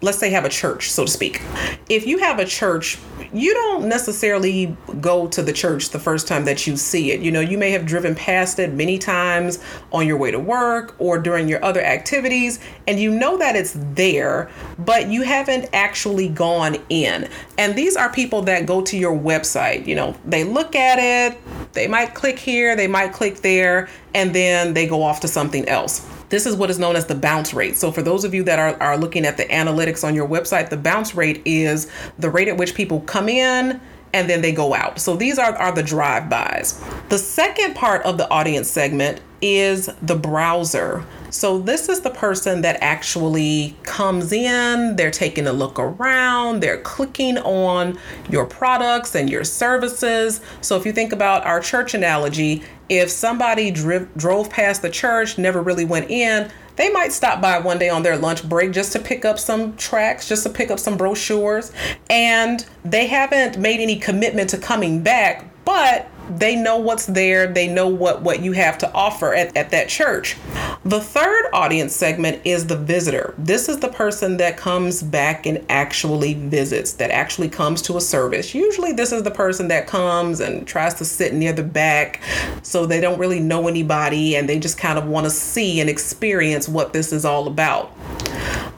let's 0.03 0.19
say 0.19 0.31
have 0.31 0.45
a 0.45 0.49
church, 0.49 0.91
so 0.91 1.05
to 1.05 1.11
speak. 1.11 1.41
If 1.89 2.07
you 2.07 2.19
have 2.19 2.39
a 2.39 2.45
church, 2.45 2.99
you 3.35 3.53
don't 3.53 3.89
necessarily 3.89 4.77
go 5.01 5.27
to 5.27 5.43
the 5.43 5.53
church 5.53 5.91
the 5.91 5.99
first 5.99 6.29
time 6.29 6.45
that 6.45 6.67
you 6.67 6.77
see 6.77 7.11
it. 7.11 7.21
You 7.21 7.33
know, 7.33 7.41
you 7.41 7.59
may 7.59 7.71
have 7.73 7.85
driven 7.85 8.15
past 8.15 8.61
it 8.61 8.73
many 8.73 8.97
times 8.97 9.59
on 9.93 10.07
your 10.07 10.17
way 10.17 10.31
to 10.31 10.39
work 10.39 10.95
or 10.99 11.19
during 11.19 11.49
your 11.49 11.63
other 11.65 11.83
activities, 11.83 12.61
and 12.87 13.01
you 13.01 13.11
know 13.11 13.37
that 13.39 13.57
it's 13.57 13.77
there, 13.95 14.51
but 14.79 15.09
you 15.09 15.23
haven't 15.23 15.69
actually 15.73 16.29
gone 16.29 16.77
in. 16.89 17.29
And 17.59 17.75
these 17.75 17.97
are 17.97 18.13
people 18.13 18.43
that 18.43 18.67
go 18.67 18.83
to 18.83 18.97
your 18.97 19.17
website. 19.19 19.87
You 19.87 19.97
know, 19.97 20.17
they 20.25 20.45
look 20.45 20.77
at 20.77 20.99
it, 21.01 21.39
they 21.73 21.89
might 21.89 22.15
click 22.15 22.39
here, 22.39 22.77
they 22.77 22.87
might 22.87 23.13
click 23.13 23.39
there, 23.39 23.89
and 24.15 24.33
then 24.33 24.75
they 24.75 24.87
go 24.87 25.03
off 25.03 25.21
to 25.21 25.29
something 25.29 25.69
else. 25.69 26.09
This 26.35 26.47
is 26.47 26.57
what 26.57 26.69
is 26.69 26.81
known 26.81 26.97
as 26.97 27.07
the 27.07 27.15
bounce 27.15 27.55
rate. 27.55 27.77
So, 27.77 27.93
for 27.93 28.03
those 28.03 28.25
of 28.25 28.35
you 28.35 28.43
that 28.43 28.59
are, 28.59 28.77
are 28.83 28.99
looking 28.99 29.25
at 29.25 29.37
the 29.37 29.45
analytics 29.45 30.03
on 30.03 30.17
your 30.17 30.27
website, 30.27 30.69
the 30.69 30.77
bounce 30.77 31.15
rate 31.15 31.41
is 31.45 31.89
the 32.19 32.29
rate 32.29 32.49
at 32.49 32.57
which 32.57 32.75
people 32.75 33.03
come 33.03 33.29
in 33.29 33.81
and 34.13 34.29
then 34.29 34.43
they 34.43 34.51
go 34.51 34.75
out. 34.75 34.99
So 34.99 35.15
these 35.15 35.39
are, 35.39 35.55
are 35.55 35.71
the 35.71 35.83
drive-bys. 35.85 36.83
The 37.09 37.19
second 37.19 37.77
part 37.77 38.03
of 38.03 38.19
the 38.19 38.29
audience 38.31 38.69
segment 38.69 39.21
is 39.41 39.87
the 40.03 40.17
browser. 40.17 41.05
So 41.35 41.59
this 41.59 41.89
is 41.89 42.03
the 42.03 42.11
person 42.11 42.63
that 42.63 42.79
actually 42.81 43.77
comes 43.83 44.31
in, 44.31 44.95
they're 44.95 45.11
taking 45.11 45.49
a 45.49 45.53
look 45.53 45.81
around, 45.81 46.61
they're 46.61 46.81
clicking 46.81 47.39
on 47.39 47.99
your 48.31 48.47
products 48.47 49.17
and 49.17 49.29
your 49.29 49.43
services. 49.43 50.41
So 50.61 50.77
if 50.77 50.87
you 50.87 50.93
think 50.93 51.13
about 51.13 51.45
our 51.45 51.59
church 51.59 51.93
analogy, 51.93 52.63
if 52.89 53.11
somebody 53.11 53.73
dri- 53.73 54.07
drove 54.17 54.49
past 54.49 54.83
the 54.83 54.91
church, 54.91 55.37
never 55.37 55.61
really 55.61 55.85
went 55.85 56.09
in, 56.09 56.53
they 56.77 56.89
might 56.93 57.13
stop 57.13 57.43
by 57.43 57.59
one 57.59 57.81
day 57.81 57.89
on 57.89 58.05
their 58.05 58.17
lunch 58.17 58.49
break 58.49 58.71
just 58.71 58.93
to 58.93 59.01
pick 59.01 59.25
up 59.25 59.41
some 59.41 59.77
tracks, 59.77 60.29
just 60.29 60.45
to 60.45 60.51
pick 60.51 60.71
up 60.71 60.79
some 60.79 60.97
brochures, 60.97 61.73
and 62.11 62.65
they 62.85 63.09
haven't 63.09 63.59
made 63.59 63.81
any 63.81 63.97
commitment 63.97 64.51
to 64.51 64.59
coming 64.59 65.03
back, 65.03 65.45
but 65.65 66.09
they 66.31 66.57
know 66.57 66.79
what's 66.79 67.07
there 67.07 67.47
they 67.47 67.69
know 67.69 67.89
what 67.89 68.23
what 68.23 68.43
you 68.43 68.53
have 68.53 68.79
to 68.79 68.93
offer 68.93 69.35
at, 69.35 69.57
at 69.57 69.71
that 69.71 69.89
church. 69.89 70.37
The 70.85 71.01
third 71.01 71.47
audience 71.53 71.95
segment 71.95 72.43
is 72.45 72.67
the 72.67 72.77
visitor. 72.77 73.35
This 73.39 73.69
is 73.69 73.81
the 73.81 73.89
person 73.89 74.37
that 74.39 74.57
comes 74.57 75.03
back 75.03 75.47
and 75.47 75.65
actually 75.69 76.35
visits 76.35 76.95
that 76.95 77.11
actually 77.11 77.49
comes 77.49 77.83
to 77.83 77.97
a 77.97 78.01
service. 78.01 78.55
Usually 78.55 78.93
this 78.93 79.13
is 79.13 79.23
the 79.23 79.31
person 79.31 79.69
that 79.69 79.87
comes 79.87 80.41
and 80.41 80.67
tries 80.67 80.95
to 80.95 81.05
sit 81.05 81.35
near 81.35 81.53
the 81.53 81.63
back 81.63 82.21
so 82.63 82.87
they 82.87 83.01
don't 83.01 83.19
really 83.19 83.41
know 83.41 83.69
anybody 83.69 84.37
and 84.37 84.49
they 84.49 84.59
just 84.59 84.79
kind 84.79 84.99
of 84.99 85.07
want 85.07 85.25
to 85.25 85.31
see 85.31 85.81
and 85.81 85.89
experience 85.89 86.69
what 86.69 86.93
this 86.93 87.13
is 87.13 87.25
all 87.25 87.47
about. 87.47 87.93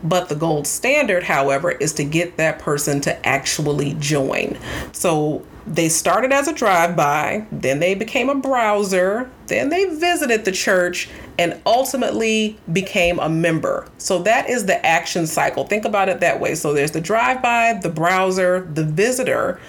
But 0.03 0.29
the 0.29 0.35
gold 0.35 0.67
standard, 0.67 1.23
however, 1.23 1.71
is 1.71 1.93
to 1.93 2.03
get 2.03 2.37
that 2.37 2.59
person 2.59 3.01
to 3.01 3.27
actually 3.27 3.95
join. 3.99 4.57
So 4.91 5.43
they 5.67 5.89
started 5.89 6.31
as 6.31 6.47
a 6.47 6.53
drive 6.53 6.95
by, 6.95 7.45
then 7.51 7.79
they 7.79 7.93
became 7.93 8.29
a 8.29 8.35
browser, 8.35 9.29
then 9.47 9.69
they 9.69 9.85
visited 9.85 10.45
the 10.45 10.51
church, 10.51 11.09
and 11.37 11.61
ultimately 11.65 12.57
became 12.71 13.19
a 13.19 13.29
member. 13.29 13.87
So 13.97 14.19
that 14.23 14.49
is 14.49 14.65
the 14.65 14.83
action 14.85 15.27
cycle. 15.27 15.65
Think 15.65 15.85
about 15.85 16.09
it 16.09 16.21
that 16.21 16.39
way. 16.39 16.55
So 16.55 16.73
there's 16.73 16.91
the 16.91 17.01
drive 17.01 17.41
by, 17.41 17.79
the 17.81 17.89
browser, 17.89 18.61
the 18.61 18.85
visitor, 18.85 19.59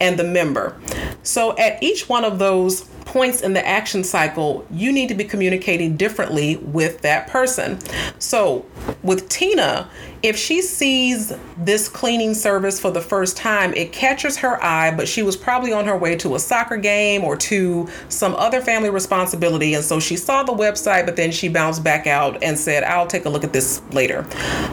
and 0.00 0.18
the 0.18 0.24
member. 0.24 0.80
So 1.24 1.58
at 1.58 1.82
each 1.82 2.08
one 2.08 2.24
of 2.24 2.38
those 2.38 2.82
points 3.04 3.40
in 3.40 3.54
the 3.54 3.66
action 3.66 4.04
cycle, 4.04 4.66
you 4.70 4.92
need 4.92 5.08
to 5.08 5.14
be 5.14 5.24
communicating 5.24 5.96
differently 5.96 6.56
with 6.56 7.00
that 7.02 7.26
person. 7.26 7.78
So 8.18 8.64
with 9.02 9.28
Tina, 9.28 9.88
if 10.22 10.36
she 10.36 10.62
sees 10.62 11.32
this 11.56 11.88
cleaning 11.88 12.34
service 12.34 12.80
for 12.80 12.90
the 12.90 13.00
first 13.00 13.36
time, 13.36 13.72
it 13.74 13.92
catches 13.92 14.38
her 14.38 14.62
eye, 14.62 14.92
but 14.94 15.06
she 15.06 15.22
was 15.22 15.36
probably 15.36 15.72
on 15.72 15.86
her 15.86 15.96
way 15.96 16.16
to 16.16 16.34
a 16.34 16.38
soccer 16.40 16.76
game 16.76 17.22
or 17.22 17.36
to 17.36 17.88
some 18.08 18.34
other 18.34 18.60
family 18.60 18.90
responsibility. 18.90 19.74
And 19.74 19.84
so 19.84 20.00
she 20.00 20.16
saw 20.16 20.42
the 20.42 20.52
website, 20.52 21.06
but 21.06 21.14
then 21.14 21.30
she 21.30 21.48
bounced 21.48 21.84
back 21.84 22.06
out 22.08 22.42
and 22.42 22.58
said, 22.58 22.82
I'll 22.82 23.06
take 23.06 23.26
a 23.26 23.28
look 23.28 23.44
at 23.44 23.52
this 23.52 23.80
later. 23.92 24.26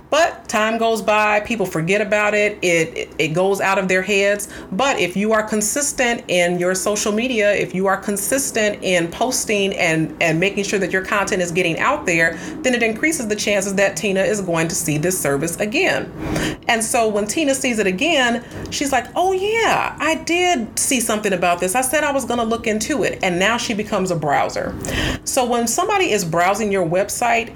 But 0.10 0.48
time 0.48 0.78
goes 0.78 1.02
by, 1.02 1.42
people 1.42 1.66
forget 1.66 2.02
about 2.02 2.34
it, 2.34 2.58
it, 2.64 3.14
it, 3.20 3.34
goes 3.34 3.60
out 3.60 3.78
of 3.78 3.88
their 3.88 4.02
heads. 4.02 4.48
But 4.72 4.98
if 5.00 5.18
you 5.18 5.34
are 5.34 5.44
consistent 5.44 6.24
in 6.30 6.58
your 6.58 6.74
social 6.74 7.12
media, 7.12 7.54
if 7.54 7.76
you 7.76 7.86
are 7.88 7.98
consistent 7.98 8.82
in 8.82 9.12
posting 9.12 9.74
and, 9.76 10.16
and 10.22 10.40
making 10.40 10.64
sure 10.64 10.80
that 10.80 10.92
your 10.92 11.04
content 11.04 11.42
is 11.42 11.52
getting 11.52 11.80
out 11.80 12.06
there, 12.06 12.38
then 12.62 12.74
it 12.74 12.82
increases 12.82 13.28
the 13.28 13.36
chances 13.36 13.76
that 13.76 13.98
Tina 13.98 14.15
is 14.24 14.42
going 14.42 14.68
to 14.68 14.76
see 14.76 14.98
this 14.98 15.20
service 15.20 15.36
service 15.36 15.58
again. 15.58 16.12
And 16.68 16.84
so 16.84 17.08
when 17.08 17.28
Tina 17.28 17.54
sees 17.54 17.80
it 17.80 17.88
again, 17.88 18.44
she's 18.72 18.92
like, 18.92 19.08
oh, 19.16 19.34
yeah, 19.34 19.96
I 20.00 20.16
did 20.16 20.78
see 20.80 21.00
something 21.00 21.34
about 21.34 21.60
this. 21.60 21.76
I 21.76 21.82
said 21.82 22.04
I 22.04 22.12
was 22.12 22.26
going 22.26 22.40
to 22.40 22.46
look 22.46 22.68
into 22.68 23.04
it. 23.04 23.20
And 23.22 23.40
now 23.40 23.58
she 23.58 23.74
becomes 23.74 24.12
a 24.12 24.16
browser. 24.16 24.76
So 25.24 25.46
when 25.46 25.68
somebody 25.68 26.12
is 26.12 26.26
browsing 26.26 26.72
your 26.72 26.88
website, 26.88 27.54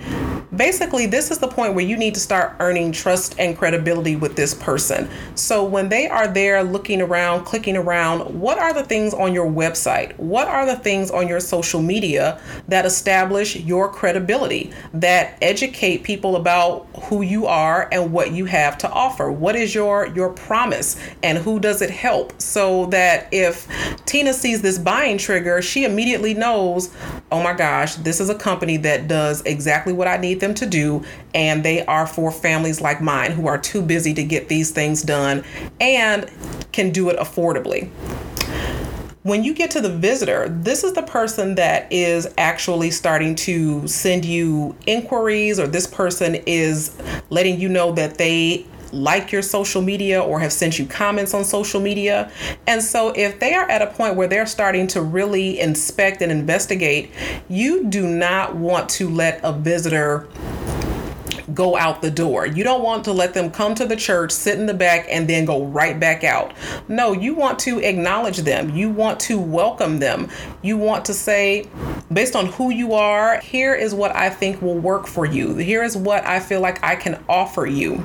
basically 0.56 1.06
this 1.06 1.32
is 1.32 1.38
the 1.38 1.48
point 1.48 1.76
where 1.76 1.86
you 1.86 1.98
need 1.98 2.14
to 2.14 2.20
start 2.20 2.56
earning 2.60 2.92
trust 2.92 3.36
and 3.40 3.58
credibility 3.58 4.16
with 4.16 4.36
this 4.36 4.54
person. 4.54 5.10
So 5.36 5.64
when 5.64 5.90
they 5.90 6.08
are 6.08 6.28
there 6.28 6.64
looking 6.64 7.02
around 7.02 7.46
clicking 7.46 7.78
around 7.78 8.40
what 8.40 8.58
are 8.58 8.74
the 8.74 8.84
things 8.84 9.14
on 9.14 9.34
your 9.34 9.50
website? 9.50 10.18
What 10.18 10.48
are 10.48 10.66
the 10.66 10.76
things 10.76 11.12
on 11.12 11.28
your 11.28 11.40
social 11.40 11.82
media 11.82 12.42
that 12.68 12.86
establish 12.86 13.56
your 13.56 13.92
credibility 13.92 14.72
that 14.94 15.38
educate 15.42 16.04
people 16.04 16.36
about 16.36 16.88
who 17.04 17.22
you 17.22 17.46
are 17.46 17.88
and 17.92 18.12
what 18.12 18.32
you 18.32 18.46
have 18.46 18.78
to 18.80 18.90
offer? 18.90 19.32
What 19.32 19.56
is 19.56 19.76
your 19.76 20.08
your 20.08 20.30
promise 20.30 21.00
and 21.24 21.38
who 21.38 21.60
does 21.60 21.82
it 21.82 21.90
help? 21.90 22.40
So 22.42 22.88
that 22.88 23.28
if 23.32 23.68
tina 24.06 24.34
sees 24.34 24.62
this 24.62 24.78
buying 24.78 25.18
trigger 25.18 25.62
she 25.62 25.86
immediately 25.86 26.34
knows 26.34 26.90
oh 27.32 27.42
my 27.44 27.54
gosh 27.54 27.96
this 27.96 28.20
is 28.20 28.30
a 28.30 28.36
company 28.36 28.78
that 28.78 29.08
does 29.08 29.42
exactly 29.44 29.94
what 29.94 30.08
i 30.08 30.18
need 30.18 30.40
them 30.40 30.54
to 30.54 30.66
do, 30.66 31.04
and 31.34 31.64
they 31.64 31.86
are 31.86 32.08
for 32.08 32.32
families 32.32 32.82
like 32.82 33.02
mine 33.02 33.32
who 33.32 33.48
are 33.48 33.58
too 33.58 33.82
busy 33.82 34.14
to 34.14 34.24
get 34.24 34.50
these 34.50 34.72
things 34.72 35.02
done 35.04 35.44
and 35.80 36.30
can 36.72 36.92
do 36.92 37.10
it 37.10 37.18
affordably. 37.18 37.90
When 39.24 39.44
you 39.44 39.54
get 39.54 39.70
to 39.72 39.82
the 39.82 39.90
visitor, 39.90 40.48
this 40.48 40.84
is 40.84 40.94
the 40.94 41.04
person 41.04 41.56
that 41.56 41.92
is 41.92 42.34
actually 42.38 42.90
starting 42.90 43.36
to 43.36 43.86
send 43.86 44.24
you 44.24 44.76
inquiries, 44.88 45.60
or 45.60 45.68
this 45.68 45.86
person 45.86 46.36
is 46.48 46.96
letting 47.30 47.60
you 47.60 47.68
know 47.68 47.92
that 47.92 48.18
they 48.18 48.66
like 48.94 49.32
your 49.32 49.42
social 49.42 49.82
media 49.82 50.22
or 50.22 50.40
have 50.40 50.54
sent 50.54 50.80
you 50.80 50.86
comments 50.86 51.34
on 51.34 51.44
social 51.44 51.80
media. 51.80 52.32
And 52.68 52.82
so, 52.82 53.10
if 53.16 53.40
they 53.40 53.54
are 53.54 53.70
at 53.70 53.82
a 53.82 53.88
point 53.88 54.16
where 54.16 54.28
they're 54.28 54.46
starting 54.46 54.88
to 54.88 55.02
really 55.02 55.60
inspect 55.60 56.22
and 56.22 56.32
investigate, 56.32 57.12
you 57.48 57.86
do 57.86 58.08
not 58.08 58.56
want 58.56 58.90
to 58.90 59.10
let 59.10 59.40
a 59.44 59.54
visitor 59.54 60.28
go 61.54 61.78
out 61.78 62.02
the 62.02 62.12
door. 62.12 62.46
You 62.46 62.64
don't 62.64 62.84
want 62.84 63.04
to 63.06 63.14
let 63.14 63.34
them 63.34 63.52
come 63.52 63.76
to 63.76 63.86
the 63.86 63.96
church, 63.96 64.32
sit 64.32 64.60
in 64.60 64.66
the 64.66 64.74
back, 64.74 65.08
and 65.10 65.28
then 65.28 65.46
go 65.46 65.66
right 65.66 66.00
back 66.00 66.24
out. 66.24 66.54
No, 66.88 67.12
you 67.12 67.34
want 67.34 67.60
to 67.60 67.80
acknowledge 67.80 68.38
them. 68.38 68.76
You 68.76 68.90
want 68.90 69.20
to 69.22 69.40
welcome 69.40 70.00
them. 70.00 70.30
You 70.62 70.78
want 70.78 71.06
to 71.06 71.14
say, 71.14 71.70
based 72.12 72.36
on 72.36 72.48
who 72.48 72.72
you 72.72 72.94
are, 72.94 73.40
here 73.40 73.74
is 73.76 73.94
what 73.94 74.16
I 74.16 74.30
think 74.30 74.62
will 74.62 74.78
work 74.78 75.08
for 75.08 75.26
you. 75.26 75.56
Here 75.56 75.84
is 75.84 75.96
what 75.98 76.26
I 76.26 76.40
feel 76.40 76.62
like 76.62 76.84
I 76.84 76.96
can 76.96 77.24
offer 77.28 77.66
you. 77.66 78.04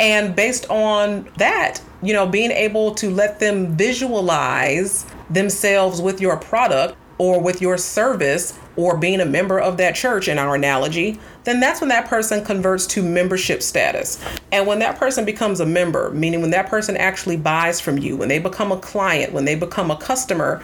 And 0.00 0.36
based 0.36 0.68
on 0.70 1.28
that, 1.38 1.80
you 2.02 2.12
know, 2.12 2.26
being 2.26 2.50
able 2.50 2.94
to 2.96 3.10
let 3.10 3.40
them 3.40 3.76
visualize 3.76 5.04
themselves 5.30 6.00
with 6.00 6.20
your 6.20 6.36
product 6.36 6.96
or 7.18 7.40
with 7.40 7.60
your 7.60 7.76
service 7.76 8.58
or 8.76 8.96
being 8.96 9.20
a 9.20 9.26
member 9.26 9.58
of 9.58 9.76
that 9.76 9.96
church 9.96 10.28
in 10.28 10.38
our 10.38 10.54
analogy, 10.54 11.18
then 11.44 11.60
that's 11.60 11.80
when 11.80 11.88
that 11.88 12.08
person 12.08 12.44
converts 12.44 12.86
to 12.88 13.02
membership 13.02 13.62
status. 13.62 14.22
And 14.52 14.66
when 14.66 14.78
that 14.80 14.98
person 14.98 15.24
becomes 15.24 15.60
a 15.60 15.66
member, 15.66 16.10
meaning 16.10 16.40
when 16.40 16.50
that 16.50 16.68
person 16.68 16.96
actually 16.96 17.36
buys 17.36 17.80
from 17.80 17.98
you, 17.98 18.16
when 18.16 18.28
they 18.28 18.38
become 18.38 18.72
a 18.72 18.78
client, 18.78 19.32
when 19.32 19.44
they 19.44 19.54
become 19.54 19.90
a 19.90 19.96
customer, 19.96 20.62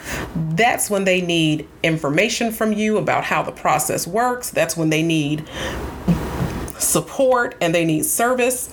that's 0.50 0.90
when 0.90 1.04
they 1.04 1.20
need 1.20 1.68
information 1.82 2.52
from 2.52 2.72
you 2.72 2.98
about 2.98 3.24
how 3.24 3.42
the 3.42 3.52
process 3.52 4.06
works. 4.06 4.50
That's 4.50 4.76
when 4.76 4.90
they 4.90 5.02
need 5.02 5.44
support 6.78 7.56
and 7.60 7.74
they 7.74 7.84
need 7.84 8.04
service. 8.04 8.72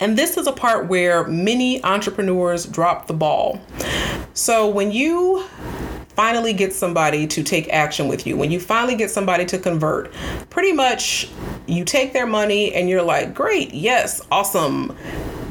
And 0.00 0.18
this 0.18 0.36
is 0.36 0.46
a 0.46 0.52
part 0.52 0.88
where 0.88 1.26
many 1.26 1.82
entrepreneurs 1.84 2.66
drop 2.66 3.06
the 3.06 3.14
ball. 3.14 3.60
So 4.34 4.68
when 4.68 4.90
you 4.90 5.46
finally 6.16 6.52
get 6.52 6.72
somebody 6.72 7.26
to 7.26 7.42
take 7.42 7.68
action 7.68 8.08
with 8.08 8.26
you, 8.26 8.36
when 8.36 8.50
you 8.50 8.60
finally 8.60 8.94
get 8.96 9.10
somebody 9.10 9.44
to 9.46 9.58
convert, 9.58 10.12
pretty 10.50 10.72
much 10.72 11.28
you 11.66 11.84
take 11.84 12.12
their 12.12 12.26
money 12.26 12.74
and 12.74 12.88
you're 12.88 13.02
like, 13.02 13.34
great, 13.34 13.72
yes, 13.72 14.20
awesome. 14.30 14.96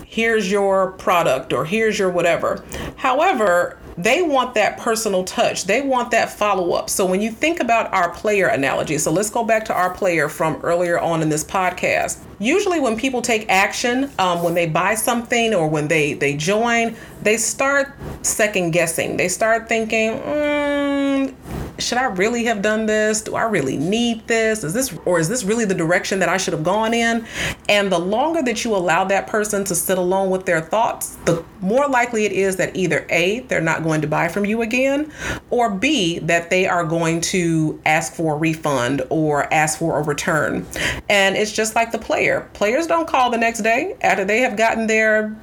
Here's 0.05 0.51
your 0.51 0.91
product 0.93 1.53
or 1.53 1.65
here's 1.65 1.97
your 1.97 2.09
whatever. 2.09 2.63
However, 2.97 3.79
they 3.97 4.21
want 4.21 4.53
that 4.55 4.77
personal 4.77 5.23
touch. 5.23 5.65
They 5.65 5.81
want 5.81 6.11
that 6.11 6.31
follow 6.31 6.73
up. 6.73 6.89
So 6.89 7.05
when 7.05 7.21
you 7.21 7.31
think 7.31 7.59
about 7.59 7.93
our 7.93 8.09
player 8.11 8.47
analogy, 8.47 8.97
so 8.97 9.11
let's 9.11 9.29
go 9.29 9.43
back 9.43 9.65
to 9.65 9.73
our 9.73 9.93
player 9.93 10.29
from 10.29 10.55
earlier 10.63 10.99
on 10.99 11.21
in 11.21 11.29
this 11.29 11.43
podcast. 11.43 12.19
Usually, 12.39 12.79
when 12.79 12.97
people 12.97 13.21
take 13.21 13.49
action, 13.49 14.11
um, 14.19 14.43
when 14.43 14.53
they 14.53 14.65
buy 14.65 14.95
something 14.95 15.53
or 15.53 15.67
when 15.67 15.87
they 15.87 16.13
they 16.13 16.35
join, 16.35 16.95
they 17.21 17.37
start 17.37 17.93
second 18.21 18.71
guessing. 18.71 19.17
They 19.17 19.29
start 19.29 19.69
thinking. 19.69 20.11
Mm, 20.19 21.33
should 21.83 21.97
I 21.97 22.05
really 22.05 22.45
have 22.45 22.61
done 22.61 22.85
this? 22.85 23.21
Do 23.21 23.35
I 23.35 23.43
really 23.43 23.77
need 23.77 24.25
this? 24.27 24.63
Is 24.63 24.73
this 24.73 24.93
or 25.05 25.19
is 25.19 25.29
this 25.29 25.43
really 25.43 25.65
the 25.65 25.75
direction 25.75 26.19
that 26.19 26.29
I 26.29 26.37
should 26.37 26.53
have 26.53 26.63
gone 26.63 26.93
in? 26.93 27.25
And 27.69 27.91
the 27.91 27.99
longer 27.99 28.41
that 28.43 28.63
you 28.63 28.75
allow 28.75 29.03
that 29.05 29.27
person 29.27 29.63
to 29.65 29.75
sit 29.75 29.97
alone 29.97 30.29
with 30.29 30.45
their 30.45 30.61
thoughts, 30.61 31.15
the 31.25 31.43
more 31.61 31.87
likely 31.87 32.25
it 32.25 32.31
is 32.31 32.55
that 32.57 32.75
either 32.75 33.05
A, 33.09 33.41
they're 33.41 33.61
not 33.61 33.83
going 33.83 34.01
to 34.01 34.07
buy 34.07 34.27
from 34.27 34.45
you 34.45 34.61
again, 34.61 35.11
or 35.49 35.69
B, 35.69 36.19
that 36.19 36.49
they 36.49 36.67
are 36.67 36.83
going 36.83 37.21
to 37.21 37.79
ask 37.85 38.13
for 38.13 38.35
a 38.35 38.37
refund 38.37 39.01
or 39.09 39.51
ask 39.53 39.79
for 39.79 39.99
a 39.99 40.03
return. 40.03 40.65
And 41.09 41.35
it's 41.35 41.51
just 41.51 41.75
like 41.75 41.91
the 41.91 41.99
player. 41.99 42.49
Players 42.53 42.87
don't 42.87 43.07
call 43.07 43.29
the 43.29 43.37
next 43.37 43.61
day 43.61 43.95
after 44.01 44.25
they 44.25 44.39
have 44.39 44.57
gotten 44.57 44.87
their 44.87 45.35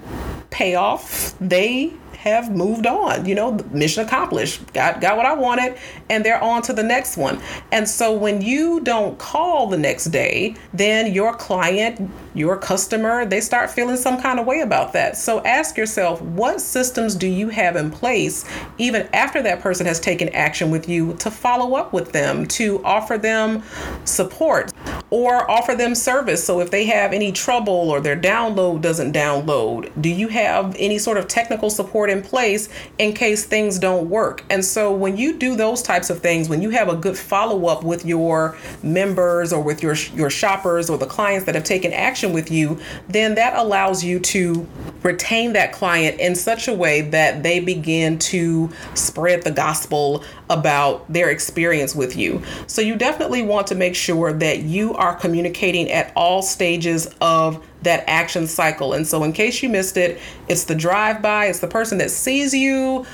payoff. 0.50 1.38
They 1.38 1.92
have 2.20 2.54
moved 2.54 2.86
on. 2.86 3.24
You 3.24 3.34
know, 3.34 3.52
mission 3.72 4.04
accomplished. 4.04 4.72
Got 4.74 5.00
got 5.00 5.16
what 5.16 5.24
I 5.24 5.32
wanted, 5.32 5.78
and 6.10 6.22
they're 6.22 6.42
on 6.42 6.60
to 6.62 6.74
the 6.74 6.82
next 6.82 7.16
one. 7.16 7.40
And 7.72 7.88
so 7.88 8.12
when 8.12 8.42
you 8.42 8.80
don't 8.80 9.18
call 9.18 9.68
the 9.68 9.78
next 9.78 10.06
day, 10.06 10.54
then 10.74 11.14
your 11.14 11.34
client, 11.34 12.10
your 12.34 12.58
customer, 12.58 13.24
they 13.24 13.40
start 13.40 13.70
feeling 13.70 13.96
some 13.96 14.20
kind 14.20 14.38
of 14.38 14.44
way 14.44 14.60
about 14.60 14.92
that. 14.92 15.16
So 15.16 15.42
ask 15.44 15.78
yourself, 15.78 16.20
what 16.20 16.60
systems 16.60 17.14
do 17.14 17.26
you 17.26 17.48
have 17.48 17.76
in 17.76 17.90
place 17.90 18.44
even 18.76 19.08
after 19.14 19.42
that 19.42 19.60
person 19.60 19.86
has 19.86 19.98
taken 19.98 20.28
action 20.30 20.70
with 20.70 20.88
you 20.88 21.14
to 21.14 21.30
follow 21.30 21.74
up 21.74 21.94
with 21.94 22.12
them, 22.12 22.44
to 22.46 22.84
offer 22.84 23.16
them 23.16 23.62
support 24.04 24.72
or 25.10 25.50
offer 25.50 25.74
them 25.74 25.94
service. 25.94 26.44
So 26.44 26.60
if 26.60 26.70
they 26.70 26.86
have 26.86 27.12
any 27.12 27.32
trouble 27.32 27.90
or 27.90 28.00
their 28.00 28.16
download 28.16 28.80
doesn't 28.80 29.12
download, 29.12 29.90
do 30.00 30.08
you 30.08 30.28
have 30.28 30.76
any 30.78 30.98
sort 30.98 31.18
of 31.18 31.26
technical 31.26 31.68
support 31.68 32.10
in 32.10 32.22
place 32.22 32.68
in 32.98 33.12
case 33.12 33.44
things 33.44 33.78
don't 33.78 34.08
work? 34.08 34.44
And 34.50 34.64
so 34.64 34.92
when 34.92 35.16
you 35.16 35.36
do 35.36 35.56
those 35.56 35.82
types 35.82 36.10
of 36.10 36.20
things, 36.20 36.48
when 36.48 36.62
you 36.62 36.70
have 36.70 36.88
a 36.88 36.96
good 36.96 37.18
follow 37.18 37.66
up 37.66 37.82
with 37.82 38.04
your 38.04 38.56
members 38.82 39.52
or 39.52 39.60
with 39.60 39.82
your 39.82 39.94
your 40.14 40.30
shoppers 40.30 40.88
or 40.88 40.96
the 40.96 41.06
clients 41.06 41.46
that 41.46 41.54
have 41.54 41.64
taken 41.64 41.92
action 41.92 42.32
with 42.32 42.50
you, 42.50 42.78
then 43.08 43.34
that 43.34 43.56
allows 43.56 44.04
you 44.04 44.20
to 44.20 44.66
retain 45.02 45.52
that 45.54 45.72
client 45.72 46.20
in 46.20 46.34
such 46.34 46.68
a 46.68 46.74
way 46.74 47.00
that 47.00 47.42
they 47.42 47.58
begin 47.58 48.18
to 48.18 48.70
spread 48.94 49.42
the 49.42 49.50
gospel 49.50 50.22
about 50.48 51.10
their 51.10 51.30
experience 51.30 51.94
with 51.94 52.16
you. 52.16 52.42
So 52.66 52.82
you 52.82 52.96
definitely 52.96 53.42
want 53.42 53.66
to 53.68 53.74
make 53.74 53.94
sure 53.94 54.32
that 54.32 54.60
you 54.62 54.94
are 55.00 55.14
communicating 55.14 55.90
at 55.90 56.12
all 56.14 56.42
stages 56.42 57.12
of 57.20 57.66
that 57.82 58.04
action 58.06 58.46
cycle. 58.46 58.92
And 58.92 59.06
so, 59.06 59.24
in 59.24 59.32
case 59.32 59.62
you 59.62 59.70
missed 59.70 59.96
it, 59.96 60.20
it's 60.48 60.64
the 60.64 60.74
drive 60.74 61.22
by, 61.22 61.46
it's 61.46 61.60
the 61.60 61.66
person 61.66 61.98
that 61.98 62.10
sees 62.10 62.52
you, 62.54 63.06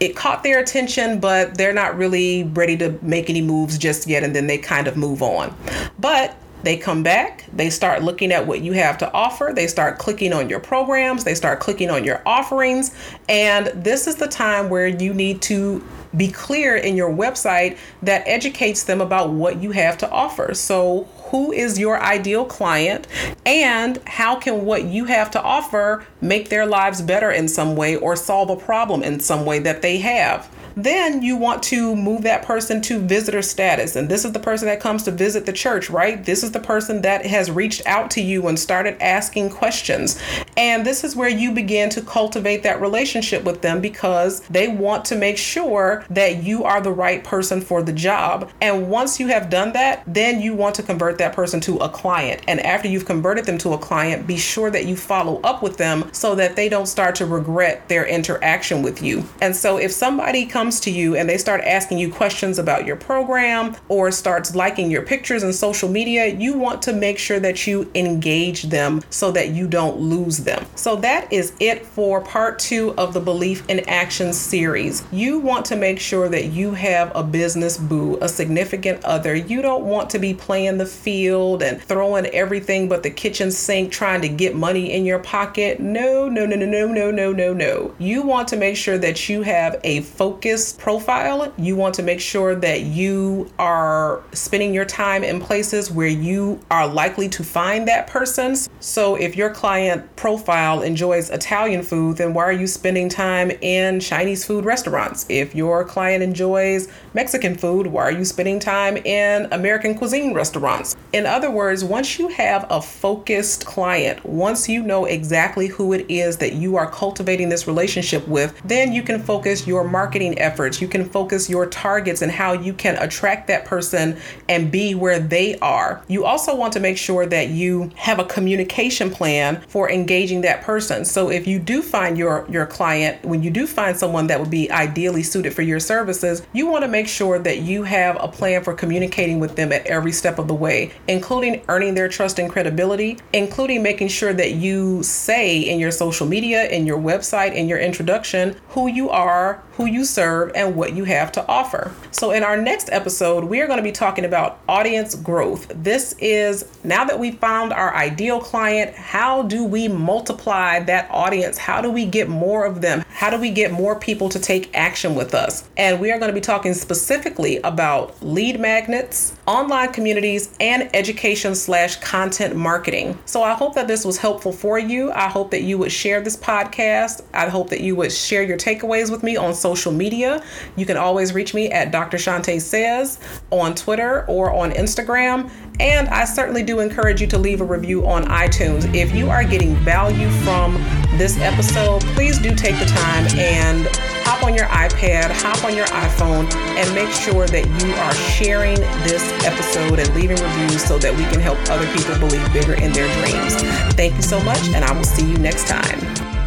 it 0.00 0.16
caught 0.16 0.42
their 0.42 0.58
attention, 0.58 1.20
but 1.20 1.56
they're 1.56 1.72
not 1.72 1.96
really 1.96 2.44
ready 2.44 2.76
to 2.78 2.98
make 3.02 3.30
any 3.30 3.40
moves 3.40 3.78
just 3.78 4.06
yet, 4.06 4.24
and 4.24 4.34
then 4.34 4.48
they 4.48 4.58
kind 4.58 4.88
of 4.88 4.96
move 4.96 5.22
on. 5.22 5.56
But 5.98 6.36
they 6.62 6.76
come 6.76 7.02
back, 7.02 7.44
they 7.52 7.70
start 7.70 8.02
looking 8.02 8.32
at 8.32 8.46
what 8.46 8.60
you 8.60 8.72
have 8.72 8.98
to 8.98 9.12
offer, 9.12 9.52
they 9.54 9.66
start 9.66 9.98
clicking 9.98 10.32
on 10.32 10.48
your 10.48 10.60
programs, 10.60 11.24
they 11.24 11.34
start 11.34 11.60
clicking 11.60 11.90
on 11.90 12.04
your 12.04 12.20
offerings, 12.26 12.94
and 13.28 13.68
this 13.68 14.06
is 14.06 14.16
the 14.16 14.26
time 14.28 14.68
where 14.68 14.86
you 14.86 15.14
need 15.14 15.40
to 15.42 15.84
be 16.16 16.28
clear 16.28 16.76
in 16.76 16.96
your 16.96 17.12
website 17.12 17.78
that 18.02 18.22
educates 18.26 18.84
them 18.84 19.00
about 19.00 19.30
what 19.30 19.62
you 19.62 19.72
have 19.72 19.98
to 19.98 20.10
offer. 20.10 20.54
So, 20.54 21.04
who 21.30 21.52
is 21.52 21.78
your 21.78 22.00
ideal 22.02 22.46
client 22.46 23.06
and 23.44 23.98
how 24.06 24.36
can 24.36 24.64
what 24.64 24.84
you 24.84 25.04
have 25.04 25.30
to 25.32 25.42
offer 25.42 26.06
make 26.22 26.48
their 26.48 26.64
lives 26.64 27.02
better 27.02 27.30
in 27.30 27.48
some 27.48 27.76
way 27.76 27.96
or 27.96 28.16
solve 28.16 28.48
a 28.48 28.56
problem 28.56 29.02
in 29.02 29.20
some 29.20 29.44
way 29.44 29.58
that 29.58 29.82
they 29.82 29.98
have? 29.98 30.48
Then 30.78 31.22
you 31.22 31.36
want 31.36 31.64
to 31.64 31.96
move 31.96 32.22
that 32.22 32.44
person 32.44 32.80
to 32.82 33.00
visitor 33.00 33.42
status. 33.42 33.96
And 33.96 34.08
this 34.08 34.24
is 34.24 34.30
the 34.30 34.38
person 34.38 34.68
that 34.68 34.78
comes 34.78 35.02
to 35.02 35.10
visit 35.10 35.44
the 35.44 35.52
church, 35.52 35.90
right? 35.90 36.24
This 36.24 36.44
is 36.44 36.52
the 36.52 36.60
person 36.60 37.02
that 37.02 37.26
has 37.26 37.50
reached 37.50 37.84
out 37.84 38.12
to 38.12 38.20
you 38.20 38.46
and 38.46 38.56
started 38.56 38.96
asking 39.02 39.50
questions. 39.50 40.22
And 40.56 40.86
this 40.86 41.02
is 41.02 41.16
where 41.16 41.28
you 41.28 41.50
begin 41.50 41.90
to 41.90 42.00
cultivate 42.00 42.62
that 42.62 42.80
relationship 42.80 43.42
with 43.42 43.60
them 43.60 43.80
because 43.80 44.38
they 44.42 44.68
want 44.68 45.04
to 45.06 45.16
make 45.16 45.36
sure 45.36 46.04
that 46.10 46.44
you 46.44 46.62
are 46.62 46.80
the 46.80 46.92
right 46.92 47.24
person 47.24 47.60
for 47.60 47.82
the 47.82 47.92
job. 47.92 48.48
And 48.60 48.88
once 48.88 49.18
you 49.18 49.26
have 49.26 49.50
done 49.50 49.72
that, 49.72 50.04
then 50.06 50.40
you 50.40 50.54
want 50.54 50.76
to 50.76 50.84
convert 50.84 51.18
that 51.18 51.32
person 51.32 51.58
to 51.62 51.78
a 51.78 51.88
client. 51.88 52.42
And 52.46 52.60
after 52.60 52.86
you've 52.86 53.04
converted 53.04 53.46
them 53.46 53.58
to 53.58 53.72
a 53.72 53.78
client, 53.78 54.28
be 54.28 54.36
sure 54.36 54.70
that 54.70 54.86
you 54.86 54.94
follow 54.94 55.40
up 55.40 55.60
with 55.60 55.76
them 55.76 56.08
so 56.12 56.36
that 56.36 56.54
they 56.54 56.68
don't 56.68 56.86
start 56.86 57.16
to 57.16 57.26
regret 57.26 57.88
their 57.88 58.06
interaction 58.06 58.82
with 58.82 59.02
you. 59.02 59.24
And 59.40 59.56
so 59.56 59.76
if 59.76 59.90
somebody 59.90 60.46
comes 60.46 60.67
to 60.80 60.90
you 60.90 61.16
and 61.16 61.28
they 61.28 61.38
start 61.38 61.62
asking 61.62 61.98
you 61.98 62.12
questions 62.12 62.58
about 62.58 62.86
your 62.86 62.96
program 62.96 63.76
or 63.88 64.10
starts 64.10 64.54
liking 64.54 64.90
your 64.90 65.02
pictures 65.02 65.42
in 65.42 65.52
social 65.52 65.88
media, 65.88 66.26
you 66.26 66.58
want 66.58 66.82
to 66.82 66.92
make 66.92 67.18
sure 67.18 67.40
that 67.40 67.66
you 67.66 67.90
engage 67.94 68.64
them 68.64 69.02
so 69.10 69.30
that 69.32 69.50
you 69.50 69.66
don't 69.66 69.98
lose 69.98 70.38
them. 70.38 70.64
So 70.74 70.96
that 70.96 71.32
is 71.32 71.52
it 71.60 71.86
for 71.86 72.20
part 72.20 72.58
two 72.58 72.94
of 72.98 73.14
the 73.14 73.20
Belief 73.20 73.68
in 73.68 73.80
Action 73.88 74.32
series. 74.32 75.04
You 75.12 75.38
want 75.38 75.64
to 75.66 75.76
make 75.76 76.00
sure 76.00 76.28
that 76.28 76.46
you 76.46 76.72
have 76.72 77.12
a 77.14 77.22
business 77.22 77.78
boo, 77.78 78.18
a 78.20 78.28
significant 78.28 79.04
other. 79.04 79.34
You 79.34 79.62
don't 79.62 79.84
want 79.84 80.10
to 80.10 80.18
be 80.18 80.34
playing 80.34 80.78
the 80.78 80.86
field 80.86 81.62
and 81.62 81.80
throwing 81.82 82.26
everything 82.26 82.88
but 82.88 83.02
the 83.02 83.10
kitchen 83.10 83.50
sink 83.50 83.92
trying 83.92 84.20
to 84.22 84.28
get 84.28 84.54
money 84.54 84.92
in 84.92 85.04
your 85.04 85.18
pocket. 85.18 85.80
No, 85.80 86.28
no, 86.28 86.46
no, 86.46 86.56
no, 86.56 86.66
no, 86.66 86.86
no, 86.86 87.10
no, 87.10 87.32
no, 87.32 87.52
no. 87.52 87.94
You 87.98 88.22
want 88.22 88.48
to 88.48 88.56
make 88.56 88.76
sure 88.76 88.98
that 88.98 89.28
you 89.28 89.42
have 89.42 89.80
a 89.84 90.00
focus 90.00 90.57
profile, 90.72 91.52
you 91.56 91.76
want 91.76 91.94
to 91.96 92.02
make 92.02 92.20
sure 92.20 92.54
that 92.54 92.82
you 92.82 93.50
are 93.58 94.22
spending 94.32 94.74
your 94.74 94.84
time 94.84 95.24
in 95.24 95.40
places 95.40 95.90
where 95.90 96.08
you 96.08 96.60
are 96.70 96.86
likely 96.86 97.28
to 97.28 97.42
find 97.42 97.86
that 97.88 98.06
person. 98.06 98.56
So 98.80 99.16
if 99.16 99.36
your 99.36 99.50
client 99.50 100.16
profile 100.16 100.82
enjoys 100.82 101.30
Italian 101.30 101.82
food, 101.82 102.16
then 102.16 102.34
why 102.34 102.44
are 102.44 102.52
you 102.52 102.66
spending 102.66 103.08
time 103.08 103.50
in 103.60 104.00
Chinese 104.00 104.44
food 104.44 104.64
restaurants? 104.64 105.26
If 105.28 105.54
your 105.54 105.84
client 105.84 106.22
enjoys 106.22 106.88
Mexican 107.14 107.56
food, 107.56 107.86
why 107.86 108.04
are 108.04 108.12
you 108.12 108.24
spending 108.24 108.58
time 108.58 108.96
in 108.96 109.48
American 109.52 109.94
cuisine 109.96 110.34
restaurants? 110.34 110.96
In 111.12 111.26
other 111.26 111.50
words, 111.50 111.84
once 111.84 112.18
you 112.18 112.28
have 112.28 112.66
a 112.70 112.82
focused 112.82 113.66
client, 113.66 114.24
once 114.24 114.68
you 114.68 114.82
know 114.82 115.04
exactly 115.04 115.68
who 115.68 115.92
it 115.92 116.06
is 116.08 116.36
that 116.38 116.54
you 116.54 116.76
are 116.76 116.90
cultivating 116.90 117.48
this 117.48 117.66
relationship 117.66 118.26
with, 118.28 118.60
then 118.64 118.92
you 118.92 119.02
can 119.02 119.22
focus 119.22 119.66
your 119.66 119.84
marketing 119.84 120.38
efforts. 120.38 120.47
You 120.80 120.88
can 120.88 121.08
focus 121.08 121.48
your 121.48 121.66
targets 121.66 122.22
and 122.22 122.32
how 122.32 122.52
you 122.52 122.72
can 122.72 122.96
attract 122.96 123.46
that 123.48 123.64
person 123.64 124.18
and 124.48 124.70
be 124.70 124.94
where 124.94 125.18
they 125.18 125.58
are. 125.58 126.02
You 126.08 126.24
also 126.24 126.54
want 126.54 126.72
to 126.74 126.80
make 126.80 126.98
sure 126.98 127.26
that 127.26 127.48
you 127.50 127.90
have 127.96 128.18
a 128.18 128.24
communication 128.24 129.10
plan 129.10 129.60
for 129.68 129.90
engaging 129.90 130.40
that 130.42 130.62
person. 130.62 131.04
So 131.04 131.30
if 131.30 131.46
you 131.46 131.58
do 131.58 131.82
find 131.82 132.18
your 132.18 132.46
your 132.48 132.66
client, 132.66 133.24
when 133.24 133.42
you 133.42 133.50
do 133.50 133.66
find 133.66 133.96
someone 133.96 134.26
that 134.28 134.40
would 134.40 134.50
be 134.50 134.70
ideally 134.70 135.22
suited 135.22 135.54
for 135.54 135.62
your 135.62 135.80
services, 135.80 136.42
you 136.52 136.66
want 136.66 136.84
to 136.84 136.88
make 136.88 137.08
sure 137.08 137.38
that 137.38 137.60
you 137.60 137.82
have 137.84 138.16
a 138.20 138.28
plan 138.28 138.62
for 138.64 138.74
communicating 138.74 139.40
with 139.40 139.56
them 139.56 139.72
at 139.72 139.86
every 139.86 140.12
step 140.12 140.38
of 140.38 140.48
the 140.48 140.54
way, 140.54 140.92
including 141.06 141.62
earning 141.68 141.94
their 141.94 142.08
trust 142.08 142.38
and 142.38 142.50
credibility, 142.50 143.18
including 143.32 143.82
making 143.82 144.08
sure 144.08 144.32
that 144.32 144.52
you 144.52 145.02
say 145.02 145.60
in 145.60 145.78
your 145.78 145.90
social 145.90 146.26
media, 146.26 146.68
in 146.68 146.86
your 146.86 146.98
website, 146.98 147.54
in 147.54 147.68
your 147.68 147.78
introduction 147.78 148.56
who 148.70 148.86
you 148.86 149.10
are, 149.10 149.62
who 149.72 149.86
you 149.86 150.04
serve, 150.04 150.27
and 150.54 150.76
what 150.76 150.92
you 150.94 151.04
have 151.04 151.32
to 151.32 151.46
offer. 151.46 151.92
So, 152.10 152.30
in 152.30 152.42
our 152.42 152.56
next 152.56 152.90
episode, 152.90 153.44
we 153.44 153.60
are 153.60 153.66
going 153.66 153.78
to 153.78 153.82
be 153.82 153.92
talking 153.92 154.24
about 154.24 154.60
audience 154.68 155.14
growth. 155.14 155.70
This 155.74 156.14
is 156.18 156.64
now 156.84 157.04
that 157.04 157.18
we 157.18 157.32
found 157.32 157.72
our 157.72 157.94
ideal 157.94 158.40
client, 158.40 158.94
how 158.94 159.42
do 159.42 159.64
we 159.64 159.88
multiply 159.88 160.80
that 160.80 161.08
audience? 161.10 161.58
How 161.58 161.80
do 161.80 161.90
we 161.90 162.04
get 162.04 162.28
more 162.28 162.64
of 162.64 162.80
them? 162.80 163.04
How 163.18 163.30
do 163.30 163.36
we 163.36 163.50
get 163.50 163.72
more 163.72 163.98
people 163.98 164.28
to 164.28 164.38
take 164.38 164.72
action 164.76 165.16
with 165.16 165.34
us? 165.34 165.68
And 165.76 165.98
we 165.98 166.12
are 166.12 166.20
going 166.20 166.30
to 166.30 166.34
be 166.34 166.40
talking 166.40 166.72
specifically 166.72 167.56
about 167.62 168.22
lead 168.22 168.60
magnets, 168.60 169.34
online 169.44 169.92
communities, 169.92 170.54
and 170.60 170.88
education 170.94 171.56
slash 171.56 171.96
content 171.96 172.54
marketing. 172.54 173.18
So, 173.24 173.42
I 173.42 173.54
hope 173.54 173.74
that 173.74 173.88
this 173.88 174.04
was 174.04 174.18
helpful 174.18 174.52
for 174.52 174.78
you. 174.78 175.10
I 175.10 175.26
hope 175.26 175.50
that 175.50 175.62
you 175.62 175.78
would 175.78 175.90
share 175.90 176.20
this 176.20 176.36
podcast. 176.36 177.24
I 177.34 177.48
hope 177.48 177.70
that 177.70 177.80
you 177.80 177.96
would 177.96 178.12
share 178.12 178.44
your 178.44 178.56
takeaways 178.56 179.10
with 179.10 179.24
me 179.24 179.36
on 179.36 179.52
social 179.52 179.90
media. 179.90 180.40
You 180.76 180.86
can 180.86 180.96
always 180.96 181.32
reach 181.32 181.54
me 181.54 181.72
at 181.72 181.90
Dr. 181.90 182.18
Shante 182.18 182.60
Says 182.60 183.18
on 183.50 183.74
Twitter 183.74 184.26
or 184.26 184.52
on 184.52 184.70
Instagram. 184.70 185.50
And 185.80 186.08
I 186.08 186.24
certainly 186.24 186.62
do 186.62 186.80
encourage 186.80 187.20
you 187.20 187.26
to 187.28 187.38
leave 187.38 187.60
a 187.60 187.64
review 187.64 188.06
on 188.06 188.24
iTunes. 188.24 188.92
If 188.94 189.14
you 189.14 189.30
are 189.30 189.44
getting 189.44 189.76
value 189.76 190.28
from 190.42 190.74
this 191.16 191.38
episode, 191.38 192.02
please 192.14 192.38
do 192.38 192.54
take 192.54 192.78
the 192.78 192.86
time 192.86 193.26
and 193.38 193.86
hop 194.24 194.42
on 194.42 194.54
your 194.54 194.66
iPad, 194.66 195.30
hop 195.30 195.64
on 195.64 195.76
your 195.76 195.86
iPhone, 195.86 196.52
and 196.54 196.94
make 196.94 197.10
sure 197.10 197.46
that 197.46 197.66
you 197.82 197.94
are 197.94 198.14
sharing 198.14 198.76
this 199.04 199.22
episode 199.44 199.98
and 199.98 200.14
leaving 200.14 200.36
reviews 200.36 200.84
so 200.84 200.98
that 200.98 201.14
we 201.14 201.24
can 201.24 201.40
help 201.40 201.58
other 201.70 201.86
people 201.96 202.18
believe 202.18 202.52
bigger 202.52 202.74
in 202.74 202.92
their 202.92 203.08
dreams. 203.20 203.54
Thank 203.94 204.16
you 204.16 204.22
so 204.22 204.40
much, 204.42 204.68
and 204.70 204.84
I 204.84 204.92
will 204.92 205.04
see 205.04 205.28
you 205.28 205.36
next 205.38 205.66
time. 205.66 206.37